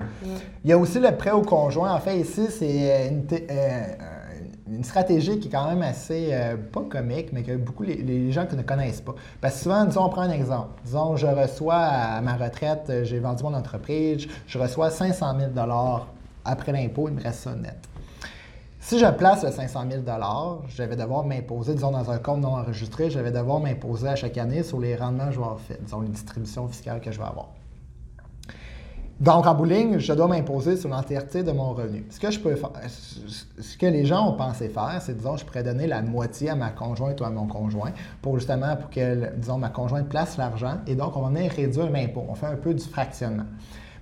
Il 0.64 0.70
y 0.70 0.72
a 0.74 0.81
aussi 0.82 0.98
le 0.98 1.16
prêt 1.16 1.30
au 1.30 1.42
conjoint. 1.42 1.92
En 1.92 2.00
fait, 2.00 2.18
ici, 2.18 2.46
c'est 2.50 3.08
une, 3.08 3.26
euh, 3.32 3.84
une, 4.68 4.84
stratégie 4.84 5.38
qui 5.38 5.48
est 5.48 5.50
quand 5.50 5.68
même 5.68 5.82
assez, 5.82 6.30
euh, 6.32 6.56
pas 6.56 6.82
comique, 6.82 7.32
mais 7.32 7.42
que 7.42 7.56
beaucoup 7.56 7.84
les, 7.84 8.32
gens 8.32 8.46
ne 8.52 8.62
connaissent 8.62 9.00
pas. 9.00 9.14
Parce 9.40 9.54
que 9.54 9.60
souvent, 9.60 9.84
disons, 9.84 10.04
on 10.04 10.08
prend 10.08 10.22
un 10.22 10.30
exemple. 10.30 10.80
Disons, 10.84 11.16
je 11.16 11.26
reçois 11.26 11.76
à 11.76 12.20
ma 12.20 12.36
retraite, 12.36 12.90
j'ai 13.04 13.18
vendu 13.20 13.42
mon 13.44 13.54
entreprise, 13.54 14.26
je 14.46 14.58
reçois 14.58 14.90
500 14.90 15.38
000 15.38 15.50
après 16.44 16.72
l'impôt, 16.72 17.08
il 17.08 17.14
me 17.14 17.22
reste 17.22 17.40
ça 17.40 17.54
net. 17.54 17.88
Si 18.80 18.98
je 18.98 19.06
place 19.06 19.44
le 19.44 19.52
500 19.52 19.84
000 19.88 20.02
je 20.68 20.82
vais 20.82 20.96
devoir 20.96 21.24
m'imposer, 21.24 21.74
disons 21.74 21.92
dans 21.92 22.10
un 22.10 22.18
compte 22.18 22.40
non 22.40 22.56
enregistré, 22.56 23.10
je 23.10 23.20
vais 23.20 23.30
devoir 23.30 23.60
m'imposer 23.60 24.08
à 24.08 24.16
chaque 24.16 24.36
année 24.38 24.64
sur 24.64 24.80
les 24.80 24.96
rendements 24.96 25.26
que 25.26 25.32
je 25.32 25.38
vais 25.38 25.44
avoir 25.44 25.60
fait, 25.60 25.80
disons 25.80 26.00
les 26.00 26.08
distributions 26.08 26.66
fiscales 26.66 27.00
que 27.00 27.12
je 27.12 27.18
vais 27.18 27.26
avoir. 27.26 27.50
Donc, 29.22 29.46
en 29.46 29.54
bowling, 29.54 30.00
je 30.00 30.12
dois 30.14 30.26
m'imposer 30.26 30.76
sur 30.76 30.88
l'entièreté 30.88 31.44
de 31.44 31.52
mon 31.52 31.74
revenu. 31.74 32.04
Ce 32.10 32.18
que 32.18 32.32
je 32.32 32.40
peux 32.40 32.56
faire, 32.56 32.72
ce 32.88 33.78
que 33.78 33.86
les 33.86 34.04
gens 34.04 34.28
ont 34.28 34.32
pensé 34.32 34.68
faire, 34.68 34.96
c'est, 35.00 35.16
disons, 35.16 35.36
je 35.36 35.44
pourrais 35.44 35.62
donner 35.62 35.86
la 35.86 36.02
moitié 36.02 36.50
à 36.50 36.56
ma 36.56 36.70
conjointe 36.70 37.20
ou 37.20 37.24
à 37.24 37.30
mon 37.30 37.46
conjoint 37.46 37.92
pour 38.20 38.36
justement, 38.40 38.74
pour 38.74 38.90
que, 38.90 39.32
disons, 39.36 39.58
ma 39.58 39.68
conjointe 39.68 40.08
place 40.08 40.36
l'argent 40.38 40.78
et 40.88 40.96
donc 40.96 41.16
on 41.16 41.20
va 41.20 41.28
venir 41.28 41.52
réduire 41.52 41.88
l'impôt. 41.88 42.24
On 42.28 42.34
fait 42.34 42.46
un 42.46 42.56
peu 42.56 42.74
du 42.74 42.82
fractionnement. 42.82 43.44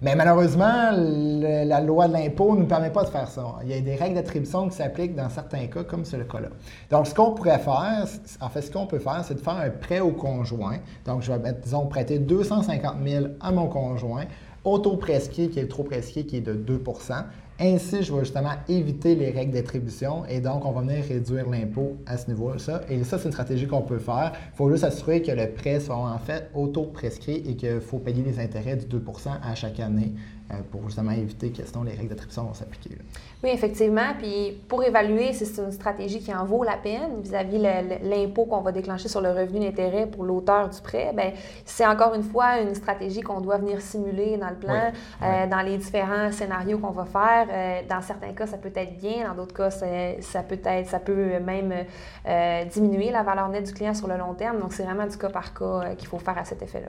Mais 0.00 0.16
malheureusement, 0.16 0.90
la 0.92 1.80
loi 1.83 2.09
de 2.09 2.14
l'impôt 2.14 2.54
ne 2.54 2.61
nous 2.61 2.66
permet 2.66 2.88
pas 2.88 3.04
de 3.04 3.11
faire 3.11 3.28
ça. 3.28 3.44
Il 3.62 3.68
y 3.68 3.74
a 3.74 3.80
des 3.83 3.96
règles 3.96 4.14
d'attribution 4.14 4.70
qui 4.70 4.76
s'appliquent 4.76 5.14
dans 5.14 5.28
certains 5.28 5.66
cas, 5.66 5.85
comme 5.85 6.06
c'est 6.06 6.16
le 6.16 6.24
cas-là. 6.24 6.48
Donc, 6.90 7.06
ce 7.06 7.14
qu'on 7.14 7.33
pourrait 7.33 7.59
faire, 7.59 8.06
en 8.40 8.48
fait, 8.48 8.62
ce 8.62 8.70
qu'on 8.70 8.87
peut 8.87 8.98
faire, 8.98 9.22
c'est 9.22 9.35
de 9.35 9.40
faire 9.40 9.59
un 9.59 9.68
prêt 9.68 10.00
au 10.00 10.12
conjoint. 10.12 10.78
Donc, 11.04 11.20
je 11.20 11.30
vais, 11.30 11.52
disons, 11.62 11.85
prêter 11.85 12.18
250 12.18 12.94
000 13.06 13.26
à 13.42 13.52
mon 13.52 13.66
conjoint, 13.66 14.24
auto-prescrit, 14.64 15.51
qui 15.51 15.59
est 15.59 15.68
trop 15.68 15.85
prescrit, 15.85 16.27
qui 16.27 16.37
est 16.37 16.40
de 16.40 16.55
2% 16.55 17.25
ainsi, 17.62 18.03
je 18.03 18.11
vais 18.11 18.20
justement 18.20 18.55
éviter 18.70 19.14
les 19.14 19.31
règles 19.31 19.53
d'attribution 19.53 20.25
et 20.25 20.40
donc 20.40 20.64
on 20.64 20.73
va 20.73 20.81
venir 20.81 21.05
réduire 21.05 21.46
l'impôt 21.51 21.99
à 22.07 22.16
ce 22.16 22.29
niveau-là. 22.29 22.81
Et 22.88 23.05
ça, 23.05 23.18
c'est 23.18 23.27
une 23.27 23.33
stratégie 23.33 23.66
qu'on 23.66 23.83
peut 23.83 23.99
faire. 23.99 24.33
Il 24.55 24.57
faut 24.57 24.70
juste 24.70 24.81
s'assurer 24.81 25.20
que 25.20 25.31
le 25.31 25.46
prêt 25.51 25.79
soit 25.79 25.94
en 25.94 26.18
fait 26.18 26.51
auto-prescrit 26.55 27.42
et 27.46 27.57
qu'il 27.57 27.83
faut 27.83 27.99
payer 27.99 28.23
les 28.23 28.38
intérêts 28.38 28.77
du 28.77 28.87
2% 28.87 29.29
à 29.42 29.55
chaque 29.55 29.79
année 29.79 30.14
pour 30.71 30.83
justement 30.87 31.13
éviter 31.13 31.51
que 31.51 31.65
sinon 31.65 31.85
les 31.85 31.93
règles 31.93 32.09
d'attribution 32.09 32.45
vont 32.45 32.55
s'appliquer. 32.55 32.91
Oui, 33.43 33.51
effectivement. 33.51 34.15
Puis 34.19 34.61
pour 34.69 34.85
évaluer 34.85 35.33
si 35.33 35.47
c'est 35.47 35.63
une 35.63 35.73
stratégie 35.73 36.21
qui 36.21 36.35
en 36.35 36.45
vaut 36.45 36.63
la 36.63 36.77
peine 36.77 37.21
vis-à-vis 37.23 37.59
l'impôt 38.03 38.45
qu'on 38.45 38.61
va 38.61 38.73
déclencher 38.73 39.09
sur 39.09 39.21
le 39.21 39.31
revenu 39.31 39.61
d'intérêt 39.61 40.07
pour 40.07 40.25
l'auteur 40.25 40.69
du 40.69 40.81
prêt, 40.81 41.13
bien, 41.15 41.33
c'est 41.65 41.87
encore 41.87 42.15
une 42.15 42.23
fois 42.23 42.61
une 42.61 42.75
stratégie 42.75 43.21
qu'on 43.23 43.41
doit 43.41 43.59
venir 43.59 43.81
simuler 43.81 44.37
dans 44.37 44.51
le 44.51 44.57
plan, 44.57 44.93
euh, 45.23 45.47
dans 45.47 45.63
les 45.63 45.79
différents 45.79 46.31
scénarios 46.33 46.79
qu'on 46.79 46.91
va 46.91 47.05
faire. 47.05 47.47
Euh, 47.51 47.81
dans 47.89 48.03
certains 48.03 48.33
cas, 48.33 48.47
ça 48.47 48.59
peut 48.59 48.73
être 48.75 48.99
bien, 48.99 49.29
dans 49.29 49.35
d'autres 49.35 49.55
cas, 49.55 49.71
ça 49.71 50.43
peut 50.43 50.61
être, 50.65 50.89
ça 50.89 50.99
peut 50.99 51.39
même 51.41 51.73
diminuer 52.71 53.11
la 53.11 53.23
valeur 53.23 53.49
nette 53.49 53.67
du 53.67 53.73
client 53.73 53.95
sur 53.95 54.09
le 54.09 54.17
long 54.17 54.35
terme. 54.35 54.61
Donc, 54.61 54.73
c'est 54.73 54.83
vraiment 54.83 55.07
du 55.07 55.17
cas 55.17 55.31
par 55.31 55.55
cas 55.55 55.95
qu'il 55.97 56.09
faut 56.09 56.19
faire 56.19 56.37
à 56.37 56.45
cet 56.45 56.63
effet-là. 56.63 56.89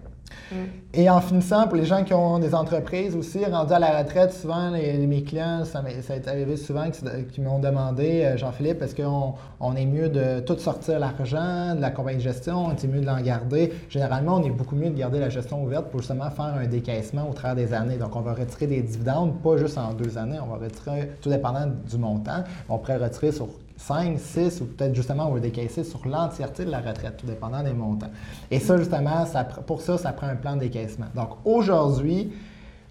Mm. 0.51 0.55
Et 0.93 1.09
en 1.09 1.21
finissant, 1.21 1.67
pour 1.67 1.77
les 1.77 1.85
gens 1.85 2.03
qui 2.03 2.13
ont 2.13 2.39
des 2.39 2.53
entreprises 2.53 3.15
aussi, 3.15 3.43
rendu 3.51 3.73
à 3.73 3.79
la 3.79 3.99
retraite, 3.99 4.33
souvent, 4.33 4.71
les, 4.71 4.97
mes 5.07 5.23
clients, 5.23 5.63
ça, 5.65 5.83
ça 6.01 6.15
est 6.15 6.27
arrivé 6.27 6.57
souvent 6.57 6.89
qui, 6.89 7.41
m'ont 7.41 7.59
demandé, 7.59 8.23
euh, 8.23 8.37
Jean-Philippe, 8.37 8.81
est-ce 8.81 8.95
qu'on 8.95 9.35
on 9.59 9.75
est 9.75 9.85
mieux 9.85 10.09
de 10.09 10.39
tout 10.39 10.57
sortir 10.57 10.99
l'argent 10.99 11.75
de 11.75 11.81
la 11.81 11.91
compagnie 11.91 12.17
de 12.17 12.23
gestion, 12.23 12.71
est 12.71 12.87
mieux 12.87 13.01
de 13.01 13.05
l'en 13.05 13.21
garder? 13.21 13.73
Généralement, 13.89 14.35
on 14.35 14.43
est 14.43 14.49
beaucoup 14.49 14.75
mieux 14.75 14.89
de 14.89 14.97
garder 14.97 15.19
la 15.19 15.29
gestion 15.29 15.63
ouverte 15.63 15.89
pour 15.89 15.99
justement 15.99 16.29
faire 16.29 16.45
un 16.45 16.65
décaissement 16.65 17.29
au 17.29 17.33
travers 17.33 17.55
des 17.55 17.73
années. 17.73 17.97
Donc, 17.97 18.15
on 18.15 18.21
va 18.21 18.33
retirer 18.33 18.67
des 18.67 18.81
dividendes, 18.81 19.41
pas 19.41 19.57
juste 19.57 19.77
en 19.77 19.93
deux 19.93 20.17
années, 20.17 20.39
on 20.41 20.47
va 20.47 20.63
retirer, 20.63 21.11
tout 21.21 21.29
dépendant 21.29 21.67
du 21.67 21.97
montant, 21.97 22.43
on 22.69 22.77
pourrait 22.77 22.97
retirer 22.97 23.31
sur 23.31 23.47
5, 23.77 24.19
6 24.19 24.61
ou 24.61 24.65
peut-être 24.65 24.93
justement 24.93 25.27
on 25.27 25.33
va 25.33 25.39
décaisser 25.39 25.83
sur 25.83 26.07
l'entièreté 26.07 26.65
de 26.65 26.71
la 26.71 26.79
retraite, 26.79 27.17
tout 27.17 27.25
dépendant 27.25 27.63
des 27.63 27.73
montants. 27.73 28.11
Et 28.49 28.59
ça, 28.59 28.77
justement, 28.77 29.25
ça, 29.25 29.43
pour 29.43 29.81
ça, 29.81 29.97
ça 29.97 30.13
prend 30.13 30.27
un 30.27 30.35
plan 30.35 30.55
de 30.55 30.61
décaissement. 30.61 31.07
Donc 31.15 31.29
aujourd'hui, 31.45 32.31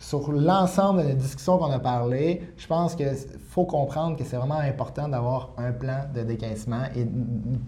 sur 0.00 0.32
l'ensemble 0.32 1.02
de 1.02 1.08
la 1.08 1.14
discussion 1.14 1.58
qu'on 1.58 1.70
a 1.70 1.78
parlé, 1.78 2.40
je 2.56 2.66
pense 2.66 2.94
qu'il 2.94 3.06
faut 3.50 3.66
comprendre 3.66 4.16
que 4.16 4.24
c'est 4.24 4.38
vraiment 4.38 4.58
important 4.58 5.08
d'avoir 5.08 5.50
un 5.58 5.72
plan 5.72 6.04
de 6.14 6.22
décaissement 6.22 6.84
et 6.96 7.06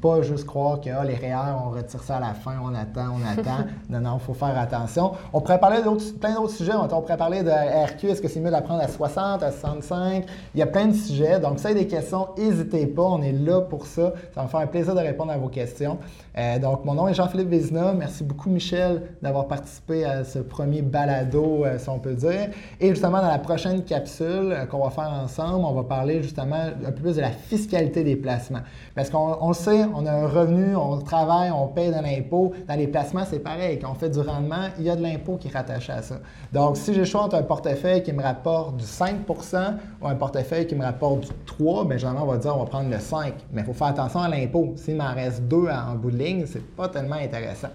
pas 0.01 0.23
juste 0.23 0.47
croire 0.47 0.81
que 0.81 0.89
ah, 0.89 1.05
les 1.05 1.15
REER, 1.15 1.55
on 1.63 1.71
retire 1.71 2.03
ça 2.03 2.17
à 2.17 2.21
la 2.21 2.33
fin, 2.33 2.55
on 2.65 2.75
attend, 2.75 3.17
on 3.17 3.39
attend. 3.39 3.67
non, 3.91 4.01
non, 4.01 4.19
il 4.19 4.25
faut 4.25 4.33
faire 4.33 4.59
attention. 4.59 5.13
On 5.35 5.43
pourrait 5.43 5.61
parler 5.61 5.83
de 5.83 6.19
plein 6.19 6.35
d'autres 6.35 6.55
sujets. 6.55 6.73
On 6.75 6.89
pourrait 6.89 7.19
parler 7.19 7.43
de 7.43 7.51
RQ, 7.51 8.09
est-ce 8.09 8.23
que 8.23 8.29
c'est 8.29 8.41
mieux 8.41 8.51
d'apprendre 8.51 8.83
à 8.83 8.89
60, 8.89 9.43
à 9.43 9.53
65? 9.53 10.25
Il 10.55 10.59
y 10.59 10.63
a 10.63 10.67
plein 10.67 10.87
de 10.87 10.95
sujets. 10.95 11.39
Donc, 11.39 11.59
si 11.59 11.65
vous 11.65 11.71
avez 11.73 11.81
des 11.81 11.87
questions, 11.87 12.29
n'hésitez 12.39 12.87
pas. 12.87 13.03
On 13.03 13.21
est 13.21 13.33
là 13.33 13.61
pour 13.61 13.85
ça. 13.85 14.15
Ça 14.35 14.41
va 14.41 14.45
me 14.45 14.49
faire 14.49 14.61
un 14.61 14.67
plaisir 14.67 14.95
de 14.95 15.01
répondre 15.01 15.33
à 15.33 15.37
vos 15.37 15.49
questions. 15.49 15.99
Euh, 16.39 16.59
donc, 16.59 16.87
mon 16.87 16.95
nom 16.95 17.09
est 17.09 17.15
Jean-Philippe 17.15 17.51
Vézina. 17.51 17.93
Merci 17.93 18.25
beaucoup, 18.25 18.49
Michel, 18.49 19.03
d'avoir 19.21 19.49
participé 19.49 20.07
à 20.07 20.25
ce 20.25 20.39
premier 20.39 20.81
balado, 20.81 21.65
euh, 21.67 21.79
si 21.79 21.91
on 21.91 21.99
peut 21.99 22.15
dire. 22.15 22.22
Et 22.31 22.89
justement, 22.89 23.21
dans 23.21 23.29
la 23.29 23.39
prochaine 23.39 23.83
capsule 23.85 24.53
euh, 24.53 24.67
qu'on 24.67 24.83
va 24.83 24.91
faire 24.91 25.13
ensemble, 25.13 25.65
on 25.65 25.73
va 25.73 25.85
parler 25.85 26.23
justement 26.23 26.57
un 26.57 26.93
peu 26.93 27.03
plus 27.03 27.17
de 27.17 27.21
la 27.21 27.31
fiscalité 27.31 28.05
des 28.05 28.17
placements. 28.17 28.63
Parce 28.95 29.11
qu'on 29.11 29.53
sait, 29.53 29.85
on 29.95 30.07
a 30.07 30.13
un 30.13 30.27
revenu, 30.27 30.77
on 30.77 30.99
travaille, 30.99 31.51
on 31.51 31.69
paye 31.69 31.89
de 31.89 32.01
l'impôt. 32.01 32.53
Dans 32.69 32.75
les 32.75 32.87
placements, 32.87 33.25
c'est 33.29 33.39
pareil. 33.39 33.79
Quand 33.79 33.93
on 33.93 33.95
fait 33.95 34.11
du 34.11 34.21
rendement, 34.21 34.69
il 34.79 34.85
y 34.85 34.91
a 34.91 34.97
de 34.97 35.03
l'impôt 35.03 35.37
qui 35.37 35.49
est 35.49 35.53
rattaché 35.53 35.93
à 35.93 36.03
ça. 36.03 36.17
Donc, 36.53 36.77
si 36.77 36.93
j'ai 36.93 37.01
le 37.01 37.07
choix 37.07 37.23
entre 37.23 37.37
un 37.37 37.43
portefeuille 37.43 38.03
qui 38.03 38.13
me 38.13 38.23
rapporte 38.23 38.77
du 38.77 38.85
5% 38.85 39.75
ou 40.01 40.07
un 40.07 40.15
portefeuille 40.15 40.67
qui 40.67 40.75
me 40.75 40.85
rapporte 40.85 41.21
du 41.21 41.29
3 41.47 41.87
bien, 41.87 41.97
généralement, 41.97 42.25
on 42.25 42.33
va 42.33 42.39
dire 42.39 42.55
on 42.57 42.61
va 42.61 42.67
prendre 42.67 42.91
le 42.91 42.99
5. 42.99 43.35
Mais 43.53 43.63
il 43.63 43.65
faut 43.65 43.73
faire 43.73 43.89
attention 43.89 44.21
à 44.21 44.29
l'impôt. 44.29 44.73
S'il 44.77 44.97
m'en 44.97 45.15
reste 45.15 45.43
deux 45.43 45.69
en 45.69 45.95
bout 45.95 46.11
de 46.11 46.19
ligne, 46.19 46.45
c'est 46.47 46.65
pas 46.75 46.89
tellement 46.89 47.17
intéressant. 47.17 47.69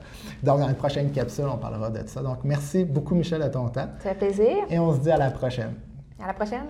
Donc, 0.44 0.60
dans 0.60 0.68
une 0.68 0.76
prochaine 0.76 1.12
capsule, 1.12 1.46
on 1.52 1.58
parlera 1.58 1.90
de 1.90 2.08
ça. 2.08 2.22
Donc, 2.22 2.40
merci 2.44 2.86
beaucoup, 2.86 3.16
Michel, 3.16 3.42
de 3.42 3.48
ton 3.48 3.68
temps. 3.70 3.88
Ça 4.04 4.14
fait 4.14 4.34
et 4.40 4.80
on 4.80 4.94
se 4.94 5.00
dit 5.00 5.12
à 5.12 5.18
la 5.18 5.32
prochaine. 5.32 5.74
À 6.22 6.28
la 6.28 6.34
prochaine. 6.34 6.68